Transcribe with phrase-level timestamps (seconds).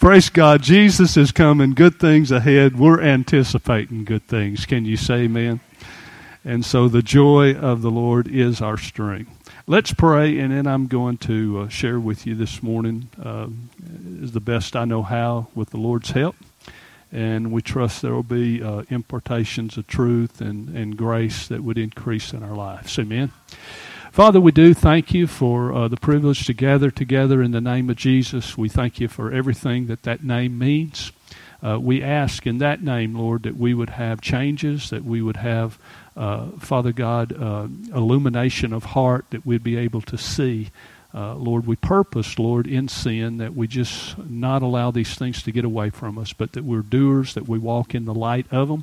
[0.00, 0.62] Praise God.
[0.62, 1.72] Jesus is coming.
[1.74, 2.78] Good things ahead.
[2.78, 4.64] We're anticipating good things.
[4.64, 5.60] Can you say amen?
[6.42, 9.30] And so the joy of the Lord is our strength.
[9.66, 13.48] Let's pray, and then I'm going to uh, share with you this morning uh,
[14.22, 16.34] is the best I know how with the Lord's help.
[17.12, 21.76] And we trust there will be uh, impartations of truth and, and grace that would
[21.76, 22.98] increase in our lives.
[22.98, 23.32] Amen.
[24.10, 27.88] Father, we do thank you for uh, the privilege to gather together in the name
[27.88, 28.58] of Jesus.
[28.58, 31.12] We thank you for everything that that name means.
[31.62, 35.36] Uh, we ask in that name, Lord, that we would have changes, that we would
[35.36, 35.78] have,
[36.16, 40.70] uh, Father God, uh, illumination of heart, that we'd be able to see.
[41.14, 45.52] Uh, Lord, we purpose, Lord, in sin that we just not allow these things to
[45.52, 48.66] get away from us, but that we're doers, that we walk in the light of
[48.66, 48.82] them.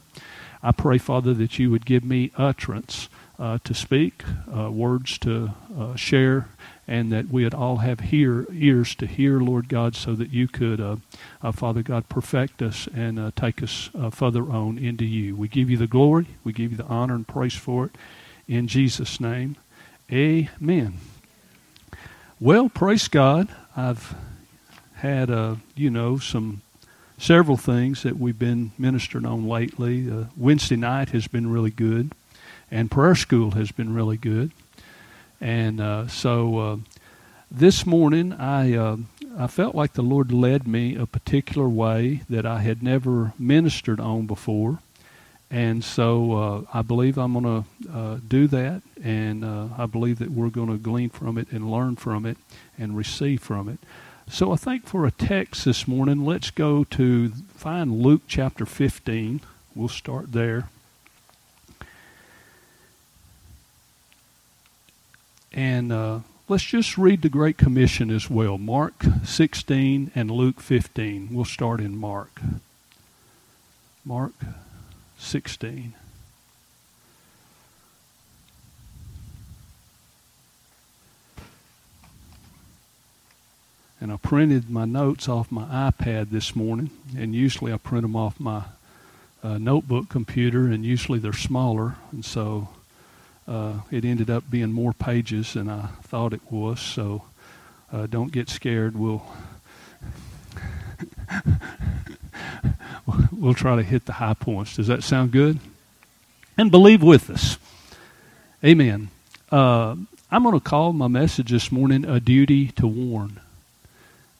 [0.63, 4.23] I pray, Father, that you would give me utterance uh, to speak,
[4.55, 6.47] uh, words to uh, share,
[6.87, 10.47] and that we would all have hear, ears to hear, Lord God, so that you
[10.47, 10.95] could, uh,
[11.43, 15.35] uh, Father God, perfect us and uh, take us further on into you.
[15.35, 17.91] We give you the glory, we give you the honor and praise for it.
[18.47, 19.57] In Jesus' name,
[20.11, 20.95] amen.
[22.39, 23.49] Well, praise God.
[23.75, 24.15] I've
[24.95, 25.29] had,
[25.75, 26.61] you know, some
[27.19, 30.27] several things that we've been ministering on lately.
[30.37, 32.11] Wednesday night has been really good
[32.71, 34.51] and prayer school has been really good.
[35.39, 36.77] And uh, so uh,
[37.51, 38.97] this morning, I uh,
[39.37, 43.99] I felt like the Lord led me a particular way that I had never ministered
[43.99, 44.79] on before,
[45.51, 50.19] and so uh, I believe I'm going to uh, do that, and uh, I believe
[50.19, 52.37] that we're going to glean from it and learn from it
[52.77, 53.79] and receive from it.
[54.29, 59.39] So I think for a text this morning, let's go to find Luke chapter 15.
[59.73, 60.67] We'll start there.
[65.57, 71.29] And uh, let's just read the Great Commission as well Mark 16 and Luke 15.
[71.31, 72.39] We'll start in Mark.
[74.05, 74.33] Mark
[75.17, 75.95] 16.
[83.99, 88.15] And I printed my notes off my iPad this morning, and usually I print them
[88.15, 88.65] off my
[89.43, 92.69] uh, notebook computer, and usually they're smaller, and so
[93.47, 97.23] uh, it ended up being more pages than I thought it was, so
[97.91, 98.97] uh, don't get scared.
[98.97, 99.25] We'll
[103.31, 104.75] we'll try to hit the high points.
[104.75, 105.59] Does that sound good?
[106.57, 107.57] And believe with us.
[108.63, 109.09] Amen.
[109.51, 109.95] Uh,
[110.29, 113.39] I'm going to call my message this morning a duty to warn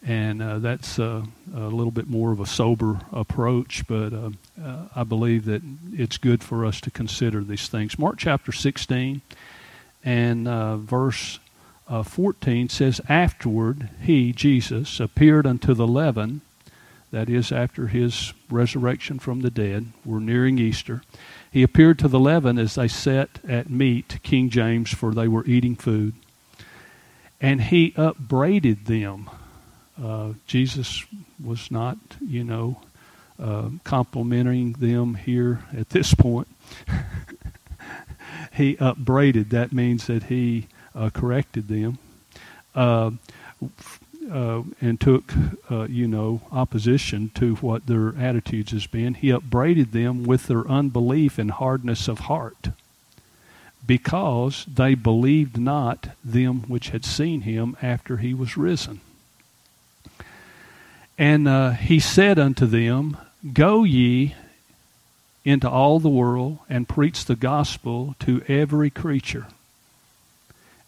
[0.06, 1.24] and uh, that's uh,
[1.56, 4.30] a little bit more of a sober approach, but uh,
[4.64, 7.98] uh, I believe that it's good for us to consider these things.
[7.98, 9.22] Mark chapter 16
[10.04, 11.40] and uh, verse
[11.88, 16.42] uh, 14 says, Afterward, he, Jesus, appeared unto the eleven,
[17.12, 19.88] that is, after his resurrection from the dead.
[20.06, 21.02] We're nearing Easter.
[21.50, 25.46] He appeared to the eleven as they sat at meat, King James, for they were
[25.46, 26.14] eating food.
[27.40, 29.30] And he upbraided them
[30.02, 31.04] uh, Jesus
[31.44, 32.82] was not, you know,
[33.40, 36.48] uh, complimenting them here at this point.
[38.54, 39.50] he upbraided.
[39.50, 42.00] That means that he uh, corrected them
[42.76, 43.12] uh,
[44.32, 45.32] uh, and took,
[45.88, 49.14] you know, opposition to what their attitudes has been.
[49.14, 52.70] He upbraided them with their unbelief and hardness of heart
[53.86, 59.00] because they believed not them which had seen him after he was risen.
[61.18, 63.18] And uh, he said unto them,
[63.54, 64.36] Go ye
[65.44, 69.48] into all the world and preach the gospel to every creature.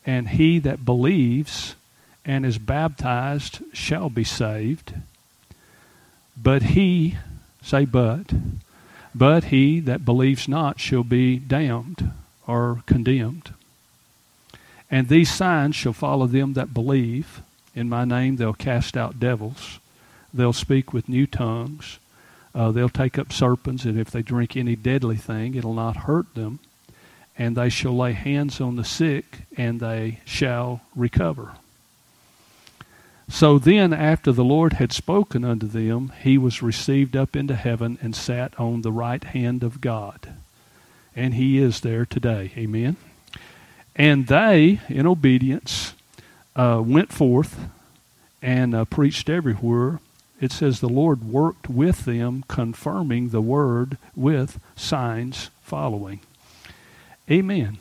[0.05, 1.75] And he that believes
[2.25, 4.93] and is baptized shall be saved.
[6.37, 7.17] But he,
[7.63, 8.31] say but,
[9.15, 12.11] but he that believes not shall be damned
[12.45, 13.53] or condemned.
[14.91, 17.41] And these signs shall follow them that believe.
[17.73, 19.78] In my name they'll cast out devils.
[20.33, 21.99] They'll speak with new tongues.
[22.53, 26.33] Uh, they'll take up serpents, and if they drink any deadly thing, it'll not hurt
[26.35, 26.59] them.
[27.37, 31.53] And they shall lay hands on the sick, and they shall recover.
[33.29, 37.99] So then, after the Lord had spoken unto them, he was received up into heaven
[38.01, 40.33] and sat on the right hand of God.
[41.15, 42.51] And he is there today.
[42.57, 42.97] Amen.
[43.95, 45.93] And they, in obedience,
[46.55, 47.69] uh, went forth
[48.41, 49.99] and uh, preached everywhere
[50.39, 56.19] it says the Lord worked with them, confirming the word with signs following.
[57.29, 57.77] Amen.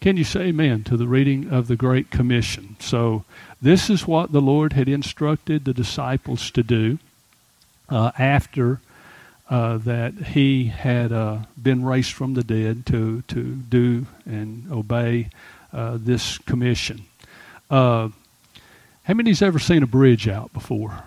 [0.00, 2.76] Can you say amen to the reading of the Great Commission?
[2.78, 3.24] So,
[3.62, 6.98] this is what the Lord had instructed the disciples to do
[7.88, 8.80] uh, after
[9.48, 15.30] uh, that he had uh, been raised from the dead to, to do and obey
[15.72, 17.06] uh, this commission.
[17.70, 18.10] Uh,
[19.04, 21.02] how many's ever seen a bridge out before?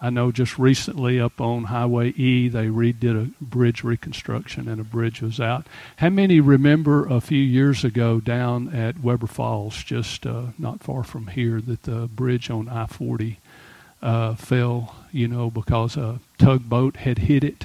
[0.00, 4.84] I know just recently up on Highway E, they redid a bridge reconstruction and a
[4.84, 5.66] bridge was out.
[5.96, 11.02] How many remember a few years ago down at Webbers Falls, just uh, not far
[11.02, 13.38] from here, that the bridge on I 40
[14.02, 17.64] uh, fell, you know, because a tugboat had hit it?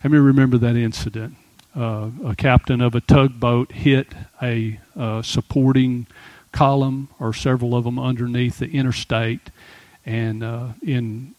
[0.00, 1.36] How many remember that incident?
[1.76, 4.08] Uh, a captain of a tugboat hit
[4.42, 6.08] a uh, supporting
[6.50, 9.50] column or several of them underneath the interstate
[10.08, 11.34] and uh, in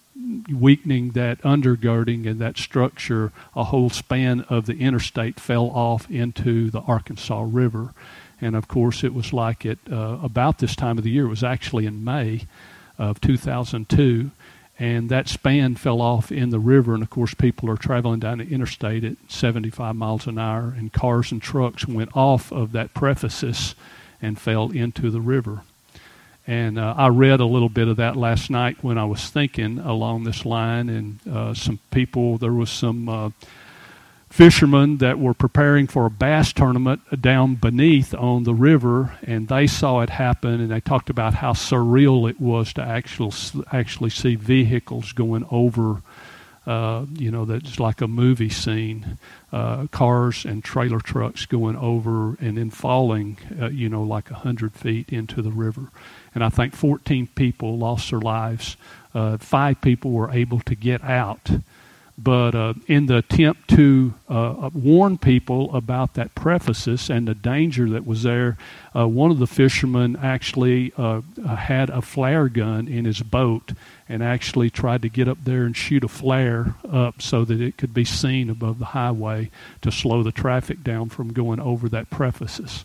[0.54, 6.69] weakening that undergirding and that structure, a whole span of the interstate fell off into
[6.69, 7.94] the Arkansas River.
[8.39, 11.25] And of course, it was like it uh, about this time of the year.
[11.25, 12.45] It was actually in May
[13.00, 14.30] of 2002,
[14.77, 16.94] and that span fell off in the river.
[16.94, 20.94] And of course, people are traveling down the interstate at 75 miles an hour, and
[20.94, 23.74] cars and trucks went off of that precipice
[24.21, 25.63] and fell into the river.
[26.48, 29.78] And uh, I read a little bit of that last night when I was thinking
[29.78, 33.30] along this line, and uh, some people, there was some uh,
[34.30, 39.68] fishermen that were preparing for a bass tournament down beneath on the river, and they
[39.68, 43.32] saw it happen, and they talked about how surreal it was to actually
[43.72, 46.02] actually see vehicles going over.
[46.66, 49.18] Uh, you know, that's like a movie scene.
[49.52, 54.36] Uh, cars and trailer trucks going over and then falling, uh, you know, like a
[54.36, 55.90] hundred feet into the river
[56.34, 58.78] and I think 14 people lost their lives.
[59.14, 61.50] Uh, five people were able to get out.
[62.22, 67.90] But uh, in the attempt to uh, warn people about that precipice and the danger
[67.92, 68.58] that was there,
[68.94, 71.22] uh, one of the fishermen actually uh,
[71.56, 73.72] had a flare gun in his boat
[74.10, 77.78] and actually tried to get up there and shoot a flare up so that it
[77.78, 79.50] could be seen above the highway
[79.81, 82.84] to slow the traffic down from going over that precipice.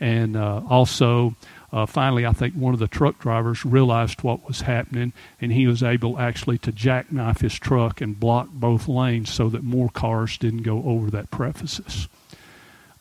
[0.00, 1.34] And uh, also,
[1.72, 5.66] uh, finally, I think one of the truck drivers realized what was happening, and he
[5.66, 10.36] was able actually to jackknife his truck and block both lanes so that more cars
[10.36, 12.08] didn't go over that precipice.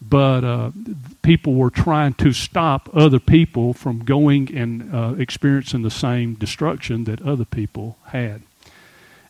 [0.01, 0.71] But uh,
[1.21, 7.03] people were trying to stop other people from going and uh, experiencing the same destruction
[7.03, 8.41] that other people had.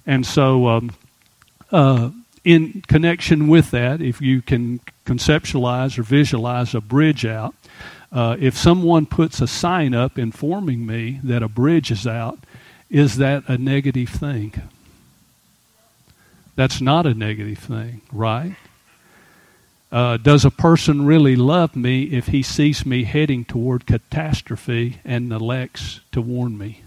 [0.06, 0.92] And so, um,
[1.72, 2.12] uh,
[2.44, 7.54] in connection with that, if you can conceptualize or visualize a bridge out,
[8.12, 12.40] uh, if someone puts a sign up informing me that a bridge is out,
[12.90, 14.54] is that a negative thing?
[16.56, 18.56] That's not a negative thing, right?
[19.92, 25.30] Uh, does a person really love me if he sees me heading toward catastrophe and
[25.30, 26.84] neglects to warn me?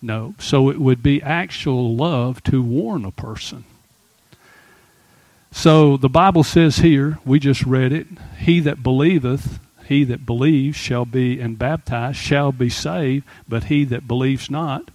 [0.00, 0.34] No.
[0.38, 3.64] So it would be actual love to warn a person.
[5.50, 8.06] So the Bible says here, we just read it,
[8.38, 13.84] he that believeth he that believes shall be and baptized shall be saved, but he
[13.84, 14.90] that believes not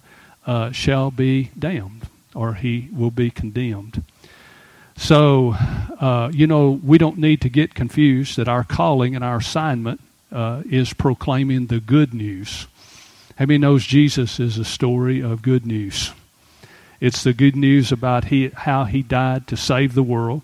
[0.46, 4.02] uh, shall be damned, or he will be condemned.
[4.96, 5.54] So,
[5.98, 10.00] uh, you know, we don't need to get confused that our calling and our assignment
[10.30, 12.66] uh, is proclaiming the good news.
[13.36, 16.12] How many knows Jesus is a story of good news?
[17.00, 20.42] It's the good news about he, how he died to save the world.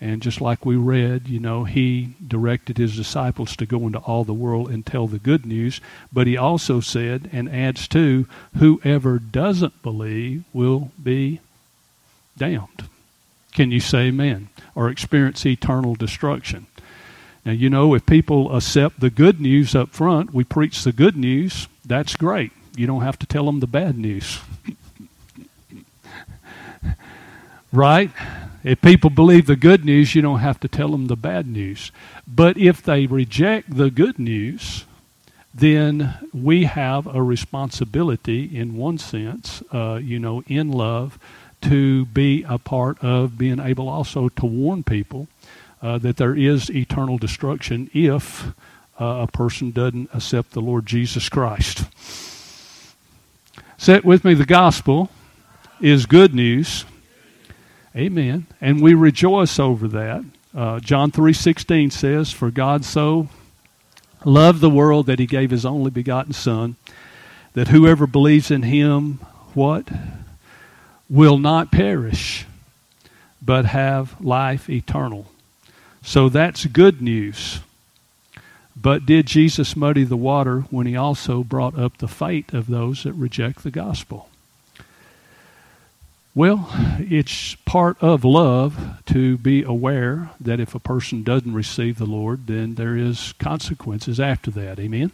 [0.00, 4.22] And just like we read, you know, he directed his disciples to go into all
[4.22, 5.80] the world and tell the good news.
[6.12, 11.40] But he also said, and adds to, whoever doesn't believe will be
[12.36, 12.88] damned.
[13.52, 14.50] Can you say amen?
[14.76, 16.66] Or experience eternal destruction.
[17.44, 21.16] Now, you know, if people accept the good news up front, we preach the good
[21.16, 22.52] news, that's great.
[22.76, 24.38] You don't have to tell them the bad news.
[27.72, 28.10] right?
[28.68, 31.90] If people believe the good news, you don't have to tell them the bad news.
[32.26, 34.84] But if they reject the good news,
[35.54, 41.18] then we have a responsibility, in one sense, uh, you know, in love,
[41.62, 45.28] to be a part of being able also to warn people
[45.80, 48.48] uh, that there is eternal destruction if
[49.00, 51.86] uh, a person doesn't accept the Lord Jesus Christ.
[53.88, 55.08] It with me the gospel
[55.80, 56.84] is good news
[57.98, 58.46] Amen.
[58.60, 60.24] And we rejoice over that.
[60.54, 63.28] Uh, John 3:16 says, "For God so
[64.24, 66.76] loved the world that he gave his only begotten son,
[67.54, 69.18] that whoever believes in him
[69.52, 69.88] what
[71.10, 72.46] will not perish,
[73.42, 75.26] but have life eternal."
[76.00, 77.60] So that's good news.
[78.80, 83.02] But did Jesus muddy the water when he also brought up the fate of those
[83.02, 84.28] that reject the gospel?
[86.34, 86.68] Well,
[87.00, 92.46] it's part of love to be aware that if a person doesn't receive the Lord,
[92.46, 94.78] then there is consequences after that.
[94.78, 95.10] Amen.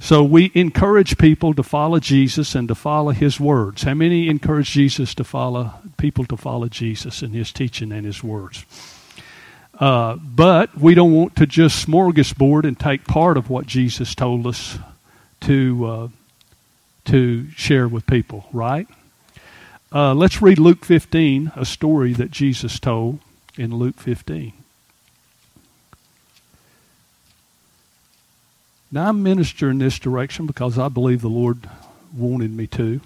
[0.00, 3.82] So we encourage people to follow Jesus and to follow his words.
[3.82, 8.24] How many encourage Jesus to follow people to follow Jesus and his teaching and his
[8.24, 8.64] words?
[9.78, 14.46] Uh, but we don't want to just smorgasbord and take part of what Jesus told
[14.46, 14.78] us
[15.42, 16.08] to uh,
[17.06, 18.88] to share with people, right?
[19.92, 23.18] Uh, let's read Luke 15, a story that Jesus told
[23.56, 24.52] in Luke 15.
[28.92, 31.68] Now, I'm ministering this direction because I believe the Lord
[32.16, 33.00] wanted me to.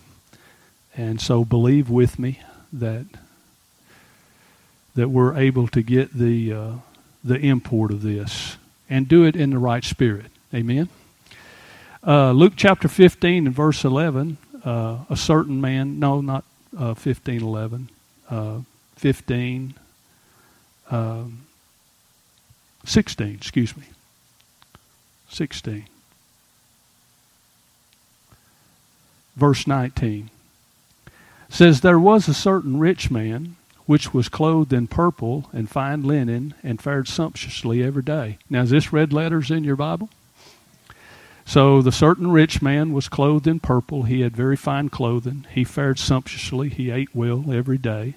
[0.95, 2.41] And so believe with me
[2.73, 3.07] that
[4.95, 6.73] that we're able to get the uh,
[7.25, 8.59] the import of this
[8.91, 10.27] and do it in the right spirit.
[10.53, 10.91] Amen.
[12.07, 16.45] Uh, Luke chapter 15 and verse 11, uh, a certain man, no, not
[16.77, 17.91] uh, 15, 11,
[18.31, 18.59] uh,
[18.97, 19.75] 15,
[20.91, 21.47] um,
[22.85, 23.85] 16, excuse me.
[25.31, 25.87] 16.
[29.37, 30.31] Verse 19
[31.49, 36.55] says, There was a certain rich man which was clothed in purple and fine linen
[36.63, 38.39] and fared sumptuously every day.
[38.49, 40.09] Now, is this red letters in your Bible?
[41.47, 44.05] So the certain rich man was clothed in purple.
[44.05, 45.47] He had very fine clothing.
[45.53, 46.69] He fared sumptuously.
[46.69, 48.15] He ate well every day.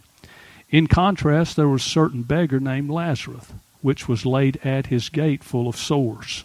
[0.69, 3.47] In contrast, there was a certain beggar named Lazarus,
[3.81, 6.43] which was laid at his gate full of sores,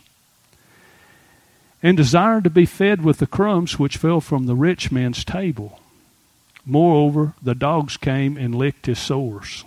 [1.83, 5.81] and desired to be fed with the crumbs which fell from the rich man's table.
[6.65, 9.65] Moreover, the dogs came and licked his sores.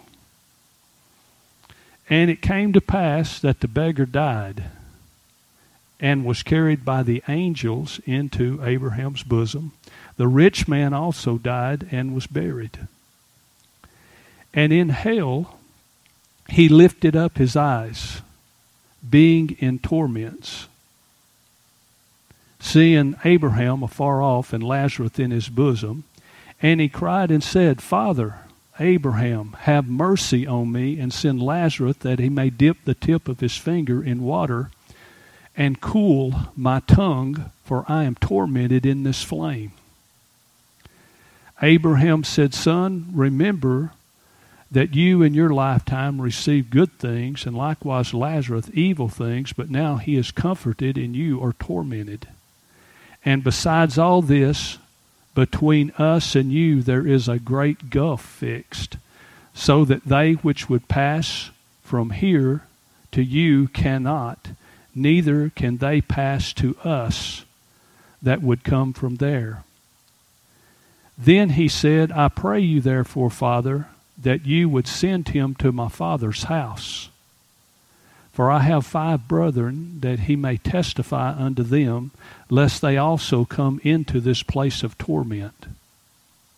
[2.10, 4.66] And it came to pass that the beggar died
[6.00, 9.72] and was carried by the angels into Abraham's bosom.
[10.18, 12.88] The rich man also died and was buried.
[14.54, 15.60] And in hell
[16.50, 18.22] he lifted up his eyes,
[19.08, 20.68] being in torments,
[22.60, 26.04] seeing Abraham afar off and Lazarus in his bosom.
[26.62, 28.40] And he cried and said, Father,
[28.80, 33.40] Abraham, have mercy on me and send Lazarus that he may dip the tip of
[33.40, 34.70] his finger in water
[35.58, 39.72] and cool my tongue, for I am tormented in this flame.
[41.62, 43.92] Abraham said, Son, remember
[44.70, 49.96] that you in your lifetime received good things, and likewise Lazarus evil things, but now
[49.96, 52.28] he is comforted and you are tormented.
[53.24, 54.78] And besides all this,
[55.34, 58.98] between us and you there is a great gulf fixed,
[59.54, 62.64] so that they which would pass from here
[63.12, 64.50] to you cannot,
[64.96, 67.44] neither can they pass to us
[68.22, 69.64] that would come from there.
[71.18, 73.88] Then he said, I pray you, therefore, Father,
[74.18, 77.10] that you would send him to my father's house.
[78.34, 82.12] For I have five brethren, that he may testify unto them,
[82.50, 85.68] lest they also come into this place of torment.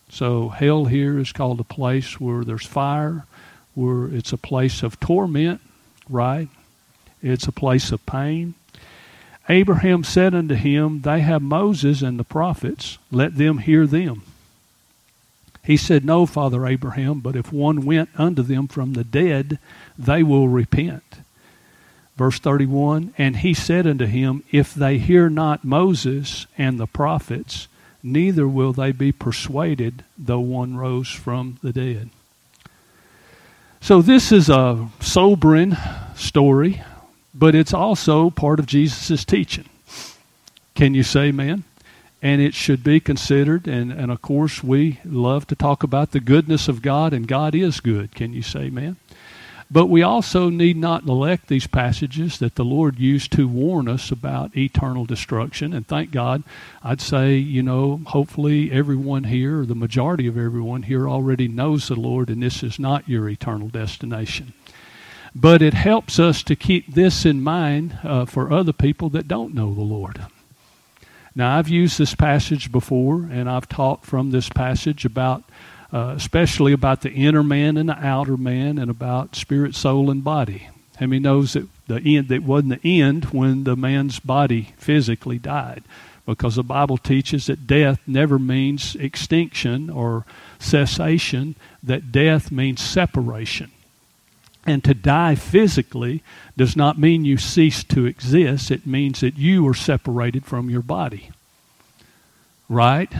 [0.09, 3.25] So, hell here is called a place where there's fire,
[3.75, 5.61] where it's a place of torment,
[6.09, 6.47] right?
[7.21, 8.53] It's a place of pain.
[9.49, 14.23] Abraham said unto him, They have Moses and the prophets, let them hear them.
[15.63, 19.59] He said, No, Father Abraham, but if one went unto them from the dead,
[19.97, 21.03] they will repent.
[22.17, 27.67] Verse 31 And he said unto him, If they hear not Moses and the prophets,
[28.01, 32.09] neither will they be persuaded, though one rose from the dead.
[33.79, 35.77] So, this is a sobering
[36.15, 36.81] story
[37.37, 39.69] but it's also part of Jesus' teaching.
[40.73, 41.63] Can you say amen?
[42.21, 46.19] And it should be considered, and, and of course, we love to talk about the
[46.19, 48.15] goodness of God, and God is good.
[48.15, 48.95] Can you say amen?
[49.69, 54.11] But we also need not neglect these passages that the Lord used to warn us
[54.11, 55.73] about eternal destruction.
[55.73, 56.43] And thank God,
[56.81, 61.89] I'd say, you know, hopefully everyone here, or the majority of everyone here, already knows
[61.89, 64.53] the Lord, and this is not your eternal destination.
[65.39, 69.53] But it helps us to keep this in mind uh, for other people that don't
[69.53, 70.25] know the Lord.
[71.35, 75.43] Now, I've used this passage before, and I've taught from this passage about,
[75.93, 80.23] uh, especially about the inner man and the outer man, and about spirit, soul, and
[80.23, 80.69] body.
[80.99, 85.37] And many knows that the end that wasn't the end when the man's body physically
[85.37, 85.83] died?
[86.25, 90.25] Because the Bible teaches that death never means extinction or
[90.57, 91.53] cessation,
[91.83, 93.69] that death means separation.
[94.67, 96.21] And to die physically
[96.57, 98.69] does not mean you cease to exist.
[98.69, 101.31] It means that you are separated from your body.
[102.67, 103.11] Right?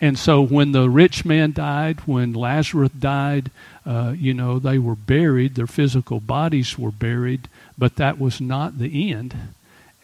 [0.00, 3.50] And so when the rich man died, when Lazarus died,
[3.86, 8.78] uh, you know, they were buried, their physical bodies were buried, but that was not
[8.78, 9.36] the end.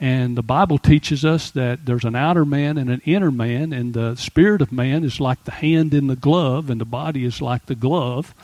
[0.00, 3.94] And the Bible teaches us that there's an outer man and an inner man, and
[3.94, 7.40] the spirit of man is like the hand in the glove, and the body is
[7.40, 8.34] like the glove.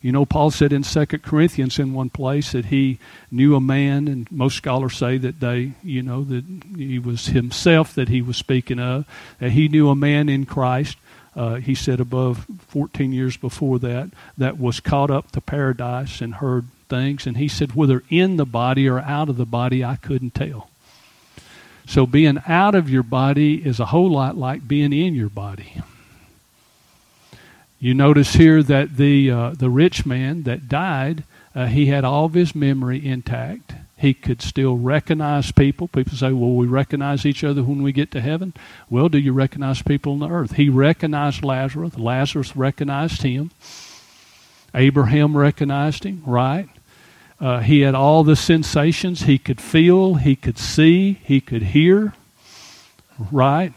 [0.00, 2.98] You know, Paul said in 2 Corinthians in one place that he
[3.30, 6.44] knew a man, and most scholars say that they, you know, that
[6.76, 9.06] he was himself that he was speaking of,
[9.40, 10.96] that he knew a man in Christ.
[11.34, 16.36] Uh, he said above 14 years before that, that was caught up to paradise and
[16.36, 17.26] heard things.
[17.26, 20.70] And he said, whether in the body or out of the body, I couldn't tell.
[21.86, 25.80] So being out of your body is a whole lot like being in your body.
[27.80, 31.22] You notice here that the uh, the rich man that died,
[31.54, 33.72] uh, he had all of his memory intact.
[33.96, 35.86] He could still recognize people.
[35.86, 38.52] People say, "Well, we recognize each other when we get to heaven."
[38.90, 40.52] Well, do you recognize people on the earth?
[40.54, 41.96] He recognized Lazarus.
[41.96, 43.52] Lazarus recognized him.
[44.74, 46.68] Abraham recognized him, right?
[47.40, 49.22] Uh, he had all the sensations.
[49.22, 52.12] He could feel, he could see, he could hear,
[53.30, 53.72] right?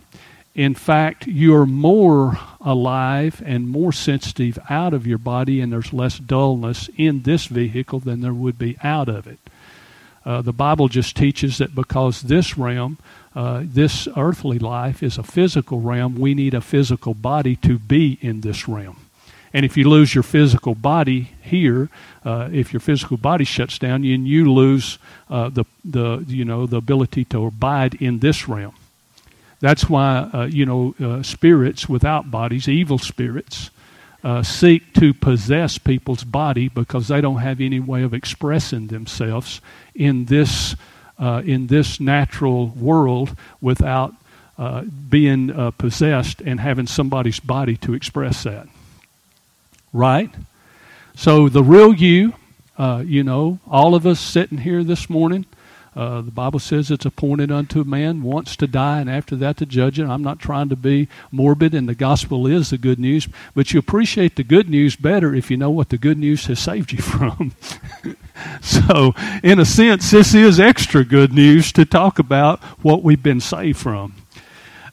[0.61, 6.19] In fact, you're more alive and more sensitive out of your body, and there's less
[6.19, 9.39] dullness in this vehicle than there would be out of it.
[10.23, 12.99] Uh, the Bible just teaches that because this realm,
[13.35, 18.19] uh, this earthly life, is a physical realm, we need a physical body to be
[18.21, 18.97] in this realm.
[19.51, 21.89] And if you lose your physical body here,
[22.23, 26.67] uh, if your physical body shuts down, and you lose uh, the the you know
[26.67, 28.75] the ability to abide in this realm.
[29.61, 33.69] That's why, uh, you know, uh, spirits without bodies, evil spirits,
[34.23, 39.61] uh, seek to possess people's body because they don't have any way of expressing themselves
[39.93, 40.75] in this,
[41.19, 44.15] uh, in this natural world without
[44.57, 48.67] uh, being uh, possessed and having somebody's body to express that.
[49.93, 50.31] Right?
[51.15, 52.33] So the real you,
[53.05, 55.45] you know, all of us sitting here this morning,
[55.93, 59.65] uh, the Bible says it's appointed unto man once to die and after that to
[59.65, 60.07] judge it.
[60.07, 63.79] I'm not trying to be morbid, and the gospel is the good news, but you
[63.79, 67.01] appreciate the good news better if you know what the good news has saved you
[67.01, 67.53] from.
[68.61, 73.41] so, in a sense, this is extra good news to talk about what we've been
[73.41, 74.15] saved from.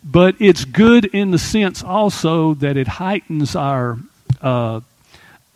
[0.02, 3.98] But it's good in the sense also that it heightens our
[4.40, 4.80] uh,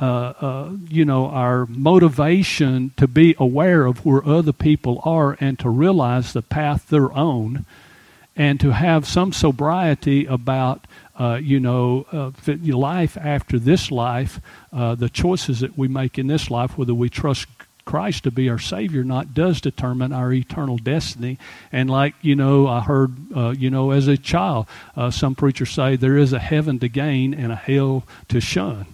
[0.03, 5.61] uh, uh, you know, our motivation to be aware of where other people are and
[5.61, 7.65] to realize the path they're on
[8.35, 10.88] and to have some sobriety about,
[11.21, 12.33] uh, you know, uh,
[12.65, 14.41] life after this life,
[14.73, 17.47] uh, the choices that we make in this life, whether we trust
[17.85, 21.38] Christ to be our Savior or not does determine our eternal destiny.
[21.71, 25.71] And like, you know, I heard, uh, you know, as a child, uh, some preachers
[25.71, 28.87] say there is a heaven to gain and a hell to shun.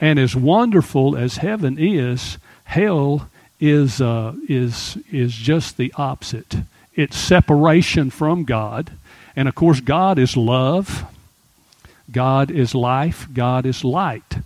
[0.00, 3.28] And as wonderful as heaven is, hell
[3.60, 6.56] is, uh, is, is just the opposite.
[6.94, 8.90] It's separation from God.
[9.34, 11.04] And of course, God is love,
[12.10, 14.38] God is life, God is light.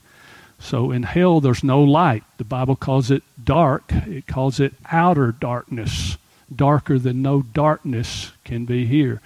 [0.58, 2.22] So in hell, there's no light.
[2.38, 6.16] The Bible calls it dark, it calls it outer darkness,
[6.54, 9.20] darker than no darkness can be here.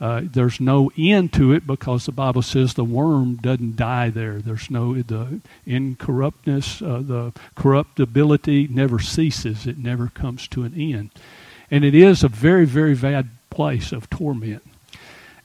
[0.00, 4.40] Uh, there's no end to it because the Bible says the worm doesn't die there.
[4.40, 9.66] There's no the incorruptness, uh, the corruptibility never ceases.
[9.66, 11.10] It never comes to an end,
[11.70, 14.62] and it is a very very bad place of torment.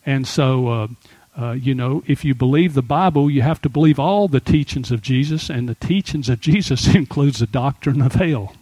[0.06, 0.88] And so, uh,
[1.36, 4.92] uh, you know, if you believe the Bible, you have to believe all the teachings
[4.92, 8.54] of Jesus, and the teachings of Jesus includes the doctrine of hell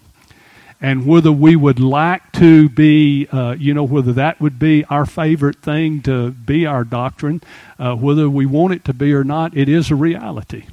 [0.81, 5.05] and whether we would like to be, uh, you know, whether that would be our
[5.05, 7.41] favorite thing to be our doctrine,
[7.77, 10.65] uh, whether we want it to be or not, it is a reality.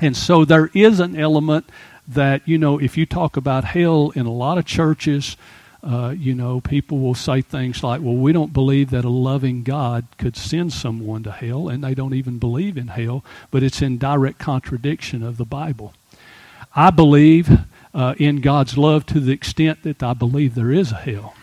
[0.00, 1.68] And so there is an element
[2.06, 5.36] that, you know, if you talk about hell in a lot of churches,
[5.82, 9.64] uh, you know, people will say things like, well, we don't believe that a loving
[9.64, 13.82] God could send someone to hell, and they don't even believe in hell, but it's
[13.82, 15.92] in direct contradiction of the Bible.
[16.74, 17.60] I believe
[17.98, 21.34] uh, in God's love to the extent that I believe there is a hell.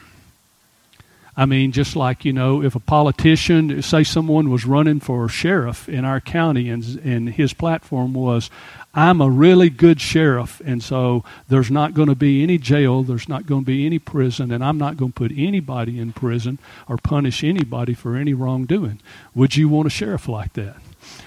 [1.36, 5.89] I mean, just like, you know, if a politician, say someone was running for sheriff
[5.89, 8.50] in our county and, and his platform was,
[8.94, 13.28] I'm a really good sheriff, and so there's not going to be any jail, there's
[13.28, 16.58] not going to be any prison, and I'm not going to put anybody in prison
[16.88, 19.02] or punish anybody for any wrongdoing.
[19.34, 20.78] Would you want a sheriff like that?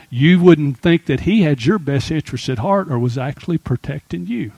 [0.08, 4.26] You wouldn't think that he had your best interests at heart or was actually protecting
[4.26, 4.52] you.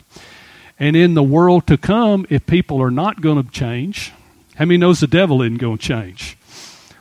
[0.80, 4.12] And in the world to come, if people are not going to change,
[4.56, 6.38] how many knows the devil isn't going to change?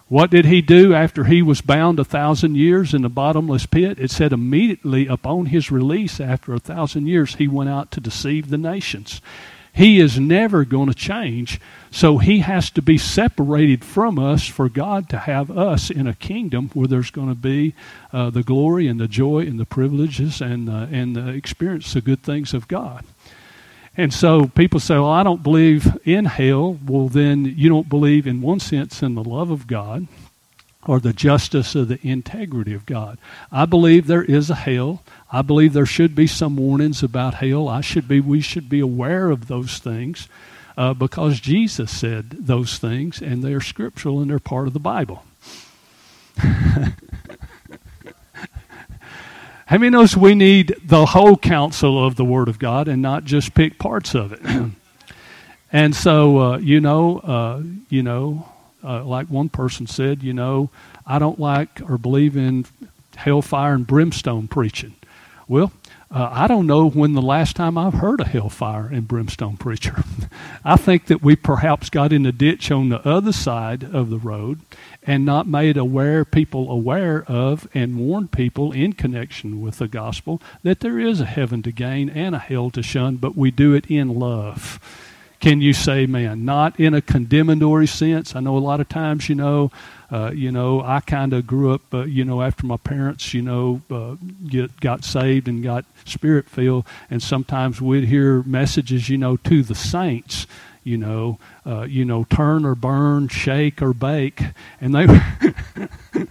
[0.09, 3.99] What did he do after he was bound a thousand years in the bottomless pit?
[3.99, 8.49] It said immediately upon his release after a thousand years, he went out to deceive
[8.49, 9.21] the nations.
[9.71, 11.61] He is never going to change,
[11.91, 16.15] so he has to be separated from us for God to have us in a
[16.15, 17.75] kingdom where there's going to be
[18.11, 22.01] uh, the glory and the joy and the privileges and, uh, and the experience the
[22.01, 23.05] good things of God.
[23.99, 26.79] And so people say, well, I don't believe in hell.
[26.85, 30.07] Well, then you don't believe, in one sense, in the love of God
[30.87, 33.17] or the justice or the integrity of God.
[33.51, 35.03] I believe there is a hell.
[35.33, 37.67] I believe there should be some warnings about hell.
[37.67, 40.29] I should be, we should be aware of those things
[40.77, 45.25] uh, because Jesus said those things and they're scriptural and they're part of the Bible.
[49.69, 53.23] How many knows we need the whole counsel of the Word of God and not
[53.23, 54.41] just pick parts of it?
[55.71, 58.49] and so, uh, you know, uh, you know,
[58.83, 60.71] uh, like one person said, you know,
[61.05, 62.65] I don't like or believe in
[63.15, 64.95] hellfire and brimstone preaching.
[65.47, 65.71] Well,
[66.09, 70.03] uh, I don't know when the last time I've heard a hellfire and brimstone preacher.
[70.65, 74.17] I think that we perhaps got in a ditch on the other side of the
[74.17, 74.61] road
[75.03, 80.41] and not made aware people aware of and warn people in connection with the gospel
[80.63, 83.73] that there is a heaven to gain and a hell to shun, but we do
[83.73, 84.79] it in love.
[85.39, 86.43] Can you say, man?
[86.43, 88.35] Not in a condemnatory sense.
[88.35, 89.71] I know a lot of times, you know,
[90.11, 93.41] uh, you know, I kind of grew up, uh, you know, after my parents, you
[93.41, 94.15] know, uh,
[94.47, 99.63] get, got saved and got spirit filled, and sometimes we'd hear messages, you know, to
[99.63, 100.45] the saints,
[100.83, 104.41] you know, uh, you know, turn or burn, shake or bake,
[104.79, 105.07] and they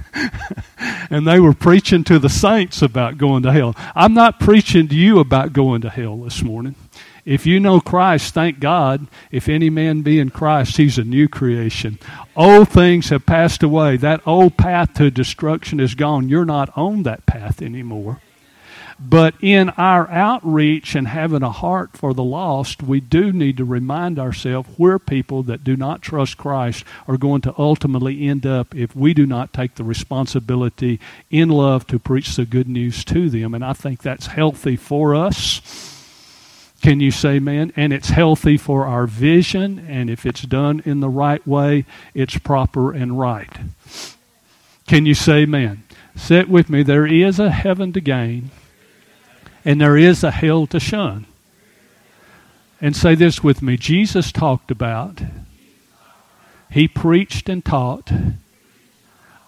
[1.11, 3.74] and they were preaching to the saints about going to hell.
[3.94, 6.74] I'm not preaching to you about going to hell this morning.
[7.24, 9.06] If you know Christ, thank God.
[9.30, 11.98] If any man be in Christ, he's a new creation.
[12.34, 13.98] Old things have passed away.
[13.98, 16.30] That old path to destruction is gone.
[16.30, 18.20] You're not on that path anymore.
[19.00, 23.64] But in our outreach and having a heart for the lost, we do need to
[23.64, 28.74] remind ourselves we're people that do not trust Christ are going to ultimately end up
[28.74, 30.98] if we do not take the responsibility
[31.30, 33.54] in love to preach the good news to them.
[33.54, 35.61] And I think that's healthy for us
[36.80, 37.72] can you say amen?
[37.76, 41.84] And it's healthy for our vision, and if it's done in the right way,
[42.14, 43.50] it's proper and right.
[44.87, 45.82] Can you say amen?
[46.16, 46.82] Sit with me.
[46.82, 48.50] There is a heaven to gain,
[49.64, 51.27] and there is a hell to shun.
[52.81, 55.21] And say this with me Jesus talked about,
[56.71, 58.12] he preached and taught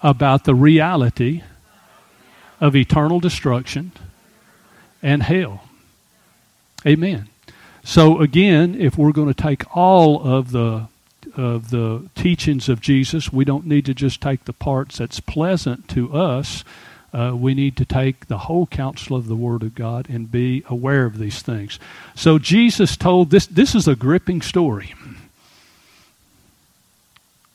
[0.02, 1.42] about the reality
[2.60, 3.92] of eternal destruction
[5.02, 5.64] and hell.
[6.86, 7.28] Amen.
[7.84, 10.88] So again, if we're going to take all of the
[11.36, 15.88] of the teachings of Jesus, we don't need to just take the parts that's pleasant
[15.88, 16.64] to us.
[17.12, 20.62] Uh, we need to take the whole counsel of the Word of God and be
[20.68, 21.78] aware of these things.
[22.14, 23.46] So Jesus told this.
[23.46, 24.94] This is a gripping story.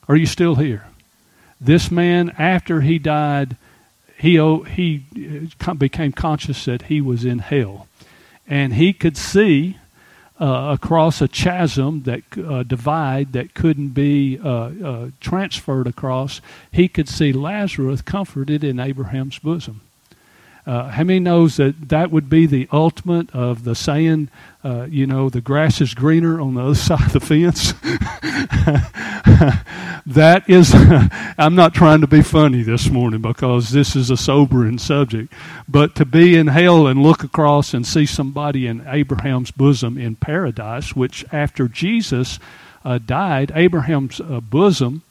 [0.07, 0.87] Are you still here?
[1.59, 3.55] This man, after he died,
[4.17, 7.87] he he uh, became conscious that he was in hell
[8.47, 9.77] and he could see
[10.39, 16.41] uh, across a chasm that uh, divide that couldn't be uh, uh, transferred across.
[16.71, 19.81] He could see Lazarus comforted in Abraham's bosom.
[20.65, 24.29] Uh, how many knows that that would be the ultimate of the saying,
[24.63, 27.73] uh, you know, the grass is greener on the other side of the fence?
[30.07, 30.73] that is,
[31.37, 35.31] I'm not trying to be funny this morning because this is a sobering subject,
[35.67, 40.15] but to be in hell and look across and see somebody in Abraham's bosom in
[40.15, 42.39] paradise, which after Jesus
[42.83, 45.03] uh, died, Abraham's uh, bosom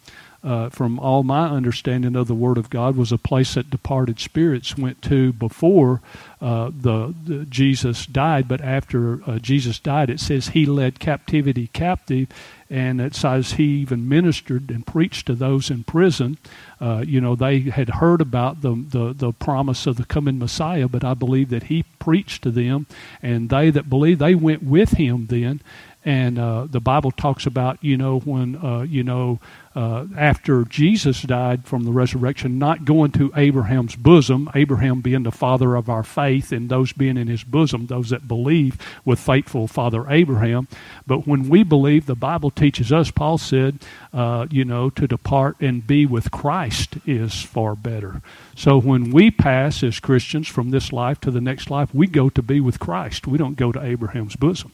[0.45, 4.21] uh, from all my understanding of the Word of God, was a place that departed
[4.21, 6.03] spirits went to before
[6.41, 8.47] uh, the, the, Jesus died.
[8.47, 12.29] But after uh, Jesus died, it says He led captivity captive,
[12.69, 16.37] and it says He even ministered and preached to those in prison.
[16.79, 20.89] Uh, you know, they had heard about the, the the promise of the coming Messiah,
[20.89, 22.87] but I believe that He preached to them,
[23.23, 25.63] and they that believed they went with Him then
[26.05, 29.41] and uh, the Bible talks about, you know, when, uh, you know,
[29.75, 35.33] uh, after Jesus died from the resurrection, not going to Abraham's bosom, Abraham being the
[35.33, 39.67] father of our faith, and those being in his bosom, those that believe with faithful
[39.67, 40.69] Father Abraham.
[41.07, 43.79] But when we believe, the Bible teaches us, Paul said,
[44.13, 48.21] uh, you know, to depart and be with Christ is far better.
[48.55, 52.29] So when we pass as Christians from this life to the next life, we go
[52.29, 53.27] to be with Christ.
[53.27, 54.71] We don't go to Abraham's bosom.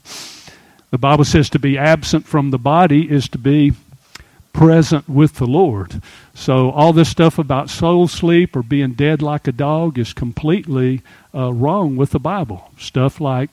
[0.90, 3.72] The Bible says to be absent from the body is to be
[4.52, 6.02] present with the Lord.
[6.34, 11.02] So all this stuff about soul sleep or being dead like a dog is completely
[11.34, 12.70] uh, wrong with the Bible.
[12.76, 13.50] Stuff like,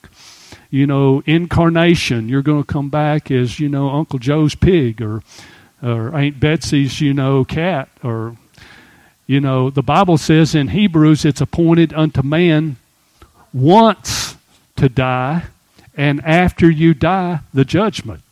[0.70, 2.28] you know, incarnation.
[2.28, 5.22] You're going to come back as you know Uncle Joe's pig or
[5.80, 8.36] or Aunt Betsy's you know cat or
[9.26, 12.76] you know the Bible says in Hebrews it's appointed unto man
[13.52, 14.36] once
[14.76, 15.44] to die
[15.98, 18.22] and after you die the judgment.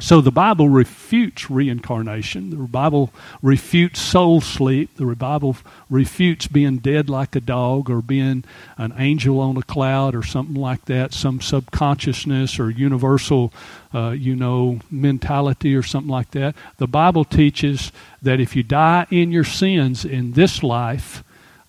[0.00, 2.50] So the Bible refutes reincarnation.
[2.50, 4.96] The Bible refutes soul sleep.
[4.96, 5.56] The Bible
[5.88, 8.42] refutes being dead like a dog or being
[8.76, 13.52] an angel on a cloud or something like that, some subconsciousness or universal,
[13.94, 16.56] uh, you know, mentality or something like that.
[16.78, 21.22] The Bible teaches that if you die in your sins in this life,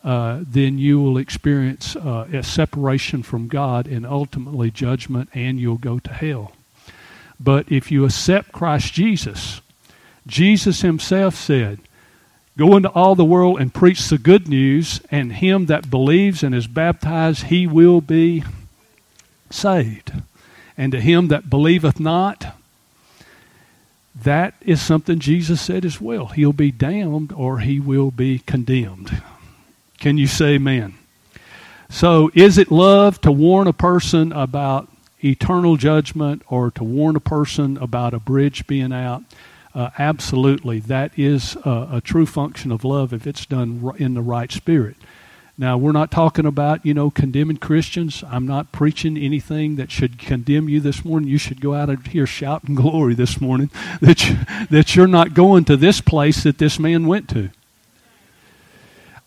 [0.04, 5.78] uh, then you will experience uh, a separation from God and ultimately judgment, and you'll
[5.78, 6.52] go to hell.
[7.39, 9.62] But if you accept Christ Jesus,
[10.28, 11.80] Jesus himself said,
[12.58, 16.54] Go into all the world and preach the good news, and him that believes and
[16.54, 18.44] is baptized, he will be
[19.50, 20.13] saved.
[20.78, 22.56] And to him that believeth not,
[24.16, 26.28] that is something Jesus said as well.
[26.28, 29.22] He'll be damned or he will be condemned.
[30.04, 30.96] Can you say amen?
[31.88, 34.89] So, is it love to warn a person about
[35.24, 39.24] eternal judgment or to warn a person about a bridge being out,
[39.74, 44.22] uh, absolutely, that is a, a, true function of love if it's done in the
[44.22, 44.98] right spirit.
[45.58, 48.26] Now, we're not talking about, you know, condemning Christians.
[48.28, 51.30] I'm not preaching anything that should condemn you this morning.
[51.30, 54.36] You should go out of here shouting glory this morning that, you,
[54.70, 57.52] that you're not going to this place that this man went to.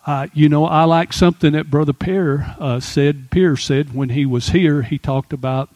[0.07, 3.29] Uh, you know, I like something that Brother Pierre uh, said.
[3.31, 4.83] Pierre said when he was here.
[4.83, 5.69] He talked about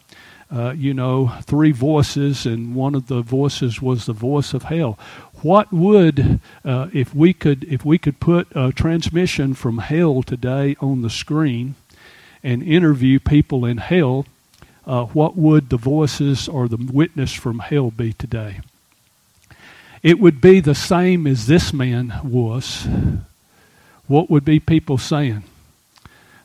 [0.51, 4.99] uh, you know, three voices, and one of the voices was the voice of hell.
[5.41, 10.75] What would, uh, if we could, if we could put a transmission from hell today
[10.81, 11.75] on the screen,
[12.43, 14.25] and interview people in hell,
[14.85, 18.59] uh, what would the voices or the witness from hell be today?
[20.03, 22.87] It would be the same as this man was.
[24.11, 25.43] What would be people saying?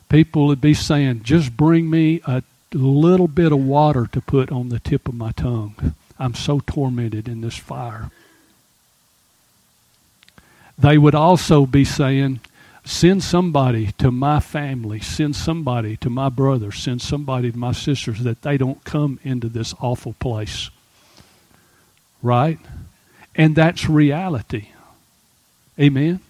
[0.07, 4.69] People would be saying, just bring me a little bit of water to put on
[4.69, 5.93] the tip of my tongue.
[6.17, 8.09] I'm so tormented in this fire.
[10.77, 12.39] They would also be saying,
[12.85, 18.23] Send somebody to my family, send somebody to my brother, send somebody to my sisters
[18.23, 20.69] that they don't come into this awful place.
[22.23, 22.59] Right?
[23.35, 24.69] And that's reality.
[25.77, 26.21] Amen.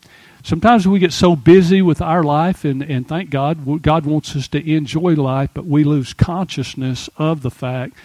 [0.48, 4.48] Sometimes we get so busy with our life, and, and thank God, God wants us
[4.48, 7.96] to enjoy life, but we lose consciousness of the fact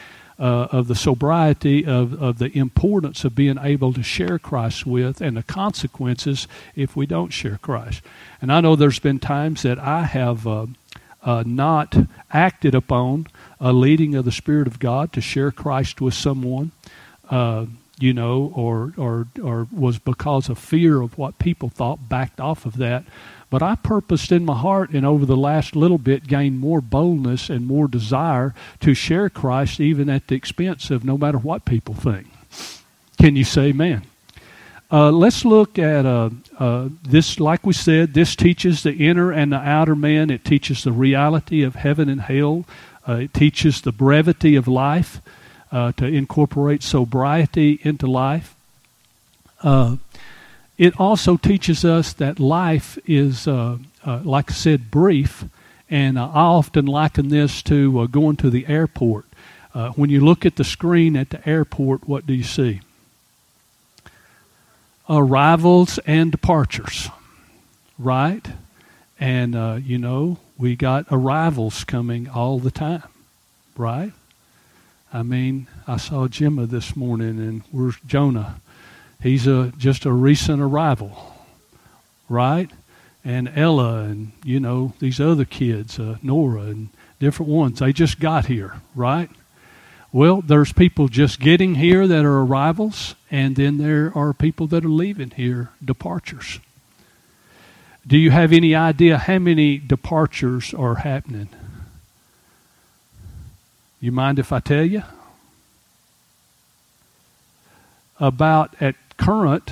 [0.41, 5.21] uh, of the sobriety, of, of the importance of being able to share Christ with,
[5.21, 8.03] and the consequences if we don't share Christ.
[8.41, 10.67] And I know there's been times that I have uh,
[11.23, 11.95] uh, not
[12.33, 13.29] acted upon
[13.61, 16.73] a leading of the Spirit of God to share Christ with someone.
[17.31, 17.67] Uh,
[17.99, 22.67] you know, or, or, or was because of fear of what people thought, backed off
[22.67, 23.05] of that.
[23.51, 27.51] But I purposed in my heart and over the last little bit gained more boldness
[27.51, 31.95] and more desire to share Christ even at the expense of no matter what people
[31.95, 32.29] think.
[33.19, 34.03] Can you say amen?
[34.91, 37.41] Uh, let's look at uh, uh, this.
[37.41, 40.29] Like we said, this teaches the inner and the outer man.
[40.29, 42.65] It teaches the reality of heaven and hell.
[43.09, 45.21] Uh, it teaches the brevity of life
[45.73, 48.55] uh, to incorporate sobriety into life.
[49.63, 49.97] Uh,
[50.77, 55.45] it also teaches us that life is, uh, uh like I said, brief.
[55.89, 59.25] And I often liken this to uh, going to the airport.
[59.95, 62.83] When you look at the screen at the airport, what do you see?
[65.09, 67.09] Arrivals and departures,
[67.99, 68.47] right?
[69.19, 73.05] And, you know, we got arrivals coming all the time,
[73.75, 74.13] right?
[75.15, 78.61] I mean, I saw Gemma this morning, and where's Jonah?
[79.23, 81.35] He's a just a recent arrival,
[82.31, 82.71] right?
[83.23, 86.89] And Ella, and you know these other kids, uh, Nora, and
[87.21, 87.79] different ones.
[87.79, 89.29] They just got here, right?
[90.13, 94.85] Well, there's people just getting here that are arrivals, and then there are people that
[94.85, 96.59] are leaving here, departures.
[98.07, 101.49] Do you have any idea how many departures are happening?
[104.03, 105.05] You mind if I tell you?
[108.19, 109.71] About at current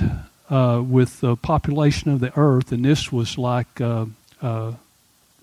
[0.49, 4.05] uh, with the population of the earth, and this was like uh,
[4.41, 4.71] uh,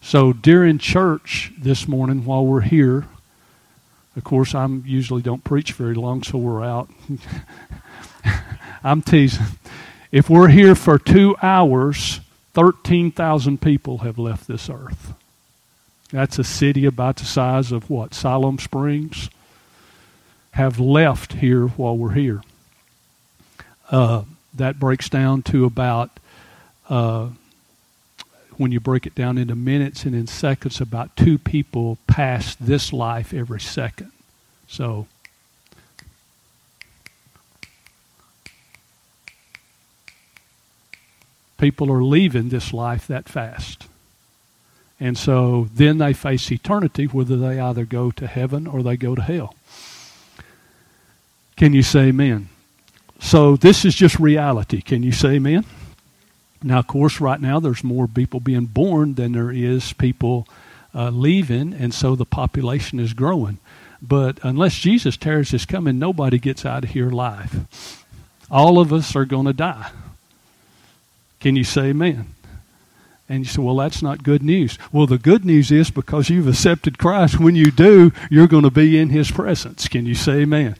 [0.00, 3.06] So during church this morning while we're here,
[4.16, 6.90] of course, I usually don't preach very long, so we're out.
[8.82, 9.46] I'm teasing.
[10.10, 12.20] If we're here for two hours,
[12.54, 15.14] 13,000 people have left this earth.
[16.10, 18.14] That's a city about the size of what?
[18.14, 19.30] Siloam Springs?
[20.52, 22.42] Have left here while we're here.
[23.90, 26.10] Uh, that breaks down to about,
[26.88, 27.28] uh,
[28.56, 32.92] when you break it down into minutes and in seconds, about two people pass this
[32.92, 34.12] life every second.
[34.68, 35.06] So,
[41.60, 43.86] people are leaving this life that fast.
[44.98, 49.14] And so then they face eternity, whether they either go to heaven or they go
[49.14, 49.54] to hell.
[51.60, 52.48] Can you say amen?
[53.18, 54.80] So this is just reality.
[54.80, 55.66] Can you say amen?
[56.62, 60.48] Now, of course, right now there's more people being born than there is people
[60.94, 63.58] uh, leaving, and so the population is growing.
[64.00, 68.06] But unless Jesus tears his coming, nobody gets out of here alive.
[68.50, 69.90] All of us are going to die.
[71.40, 72.24] Can you say amen?
[73.28, 74.78] And you say, well, that's not good news.
[74.92, 78.70] Well, the good news is because you've accepted Christ, when you do, you're going to
[78.70, 79.88] be in His presence.
[79.88, 80.76] Can you say amen?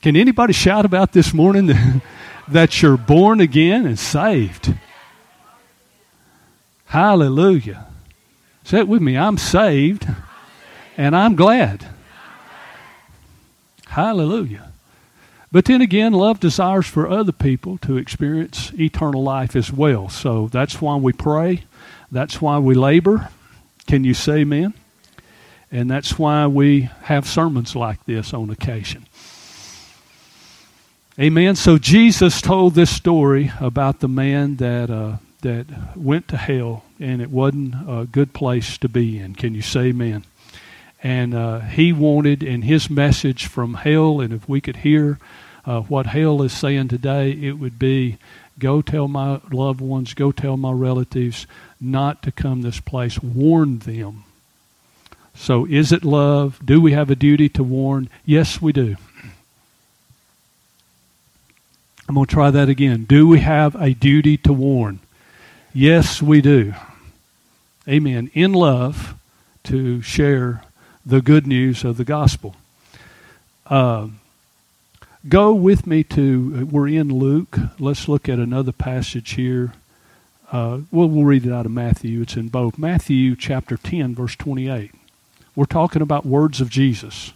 [0.00, 1.66] Can anybody shout about this morning
[2.48, 4.72] that, you're born again and saved?
[6.86, 7.86] Hallelujah.
[8.62, 9.16] Say it with me.
[9.16, 10.06] I'm saved
[10.96, 11.86] and I'm glad.
[13.88, 14.70] Hallelujah.
[15.50, 20.08] But then again, love desires for other people to experience eternal life as well.
[20.08, 21.64] So that's why we pray.
[22.12, 23.30] That's why we labor.
[23.86, 24.74] Can you say amen?
[25.72, 29.07] And that's why we have sermons like this on occasion.
[31.20, 31.56] Amen.
[31.56, 37.20] So Jesus told this story about the man that uh, that went to hell, and
[37.20, 39.34] it wasn't a good place to be in.
[39.34, 40.22] Can you say amen?
[41.02, 45.18] And uh, he wanted, in his message from hell, and if we could hear
[45.66, 48.18] uh, what hell is saying today, it would be
[48.60, 51.48] go tell my loved ones, go tell my relatives
[51.80, 53.20] not to come this place.
[53.20, 54.22] Warn them.
[55.34, 56.60] So, is it love?
[56.64, 58.08] Do we have a duty to warn?
[58.24, 58.96] Yes, we do.
[62.08, 63.04] I'm going to try that again.
[63.04, 65.00] Do we have a duty to warn?
[65.74, 66.72] Yes, we do.
[67.86, 68.30] Amen.
[68.32, 69.14] In love
[69.64, 70.62] to share
[71.04, 72.56] the good news of the gospel.
[73.66, 74.08] Uh,
[75.28, 77.58] go with me to, uh, we're in Luke.
[77.78, 79.74] Let's look at another passage here.
[80.50, 82.22] Uh, well, we'll read it out of Matthew.
[82.22, 82.78] It's in both.
[82.78, 84.92] Matthew chapter 10, verse 28.
[85.54, 87.34] We're talking about words of Jesus.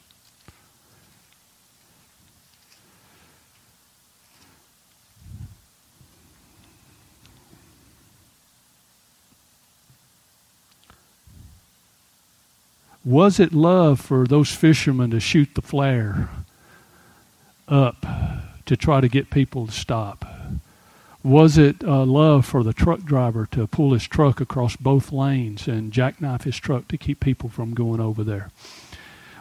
[13.05, 16.29] Was it love for those fishermen to shoot the flare
[17.67, 18.07] up
[18.67, 20.25] to try to get people to stop?
[21.25, 25.67] Was it uh, love for the truck driver to pull his truck across both lanes
[25.67, 28.51] and jackknife his truck to keep people from going over there?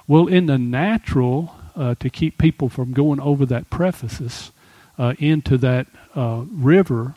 [0.07, 4.51] Well, in the natural, uh, to keep people from going over that precipice
[4.97, 7.15] uh, into that uh, river,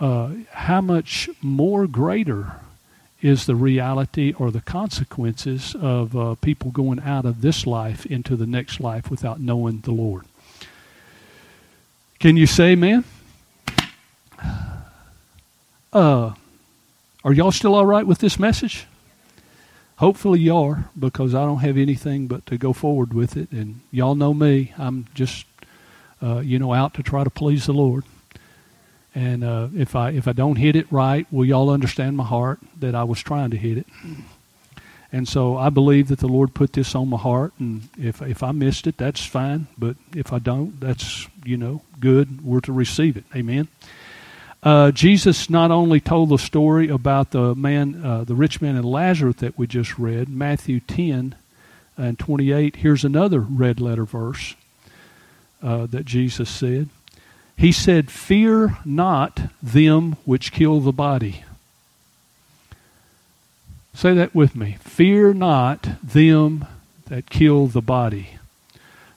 [0.00, 2.60] uh, how much more greater
[3.20, 8.36] is the reality or the consequences of uh, people going out of this life into
[8.36, 10.24] the next life without knowing the Lord.
[12.18, 13.04] Can you say amen?
[15.92, 16.34] Uh,
[17.24, 18.86] are y'all still all right with this message?
[19.96, 23.50] Hopefully you are, because I don't have anything but to go forward with it.
[23.50, 24.72] And y'all know me.
[24.78, 25.44] I'm just,
[26.22, 28.04] uh, you know, out to try to please the Lord.
[29.14, 32.60] And uh, if I if I don't hit it right, will y'all understand my heart
[32.78, 33.86] that I was trying to hit it?
[35.10, 38.42] And so I believe that the Lord put this on my heart, and if if
[38.42, 39.66] I missed it, that's fine.
[39.78, 42.44] But if I don't, that's you know good.
[42.44, 43.24] We're to receive it.
[43.34, 43.68] Amen.
[44.62, 48.84] Uh, Jesus not only told the story about the man, uh, the rich man and
[48.84, 51.36] Lazarus that we just read, Matthew ten
[51.96, 52.76] and twenty eight.
[52.76, 54.56] Here's another red letter verse
[55.62, 56.90] uh, that Jesus said.
[57.58, 61.42] He said, Fear not them which kill the body.
[63.92, 64.76] Say that with me.
[64.80, 66.66] Fear not them
[67.06, 68.38] that kill the body.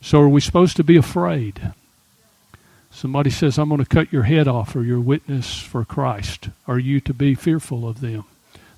[0.02, 1.72] So are we supposed to be afraid?
[2.90, 6.50] Somebody says, I'm going to cut your head off for your witness for Christ.
[6.68, 8.24] Are you to be fearful of them?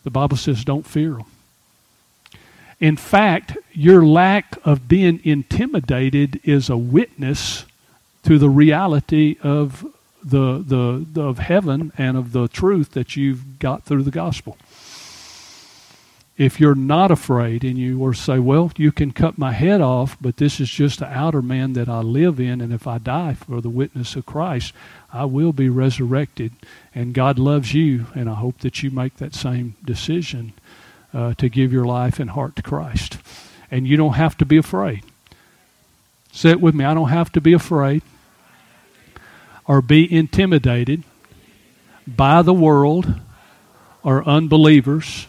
[0.03, 1.26] The Bible says, don't fear them.
[2.82, 7.64] In fact, your lack of being intimidated is a witness
[8.24, 9.86] to the reality of
[10.24, 14.57] the, the, the, of heaven and of the truth that you've got through the gospel.
[16.36, 20.17] If you're not afraid and you were say, well, you can cut my head off,
[20.19, 23.36] but this is just the outer man that I live in, and if I die
[23.36, 24.74] for the witness of Christ,
[25.11, 26.53] I will be resurrected.
[26.95, 30.53] And God loves you, and I hope that you make that same decision
[31.13, 33.19] uh, to give your life and heart to Christ.
[33.69, 35.03] And you don't have to be afraid.
[36.32, 38.01] Say it with me I don't have to be afraid
[39.66, 41.03] or be intimidated
[42.07, 43.22] by the world
[44.03, 45.28] or unbelievers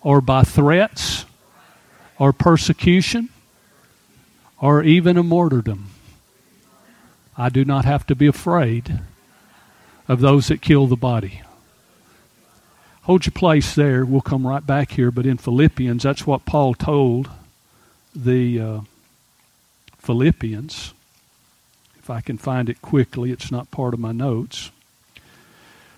[0.00, 1.24] or by threats
[2.18, 3.28] or persecution
[4.60, 5.90] or even a martyrdom.
[7.36, 9.00] I do not have to be afraid
[10.06, 11.42] of those that kill the body.
[13.02, 14.04] Hold your place there.
[14.06, 15.10] We'll come right back here.
[15.10, 17.28] But in Philippians, that's what Paul told
[18.14, 18.80] the uh,
[19.98, 20.93] Philippians.
[22.04, 24.70] If I can find it quickly, it's not part of my notes.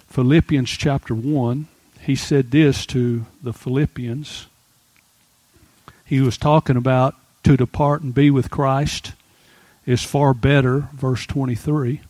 [0.07, 1.67] Philippians chapter 1,
[2.03, 4.47] he said this to the Philippians.
[6.05, 9.15] He was talking about to depart and be with Christ
[9.85, 12.03] is far better, verse 23.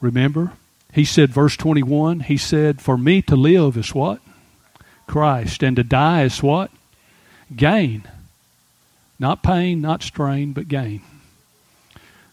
[0.00, 0.52] Remember?
[0.92, 4.20] He said, verse 21, he said, For me to live is what?
[5.08, 5.64] Christ.
[5.64, 6.70] And to die is what?
[7.56, 8.04] Gain.
[9.18, 11.02] Not pain, not strain, but gain.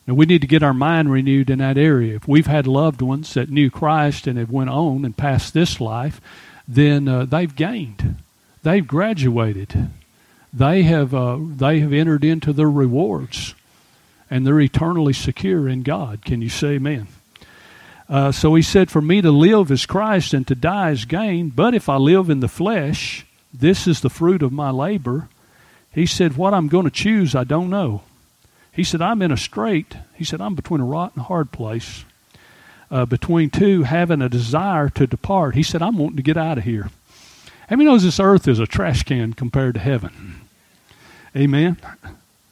[0.07, 2.15] Now we need to get our mind renewed in that area.
[2.15, 5.81] If we've had loved ones that knew Christ and have went on and passed this
[5.81, 6.21] life,
[6.67, 8.17] then uh, they've gained.
[8.61, 9.89] They've graduated.
[10.53, 13.55] They have uh, they have entered into their rewards,
[14.29, 16.23] and they're eternally secure in God.
[16.23, 17.07] Can you say Amen?
[18.07, 21.49] Uh, so he said, "For me to live is Christ, and to die is gain.
[21.49, 25.29] But if I live in the flesh, this is the fruit of my labor."
[25.95, 28.03] He said, What I'm going to choose, I don't know.
[28.73, 29.95] He said, I'm in a strait.
[30.13, 32.03] He said, I'm between a rotten hard place.
[32.91, 35.55] Uh, between two, having a desire to depart.
[35.55, 36.89] He said, I'm wanting to get out of here.
[37.69, 40.41] How many knows this earth is a trash can compared to heaven?
[41.35, 41.77] Amen.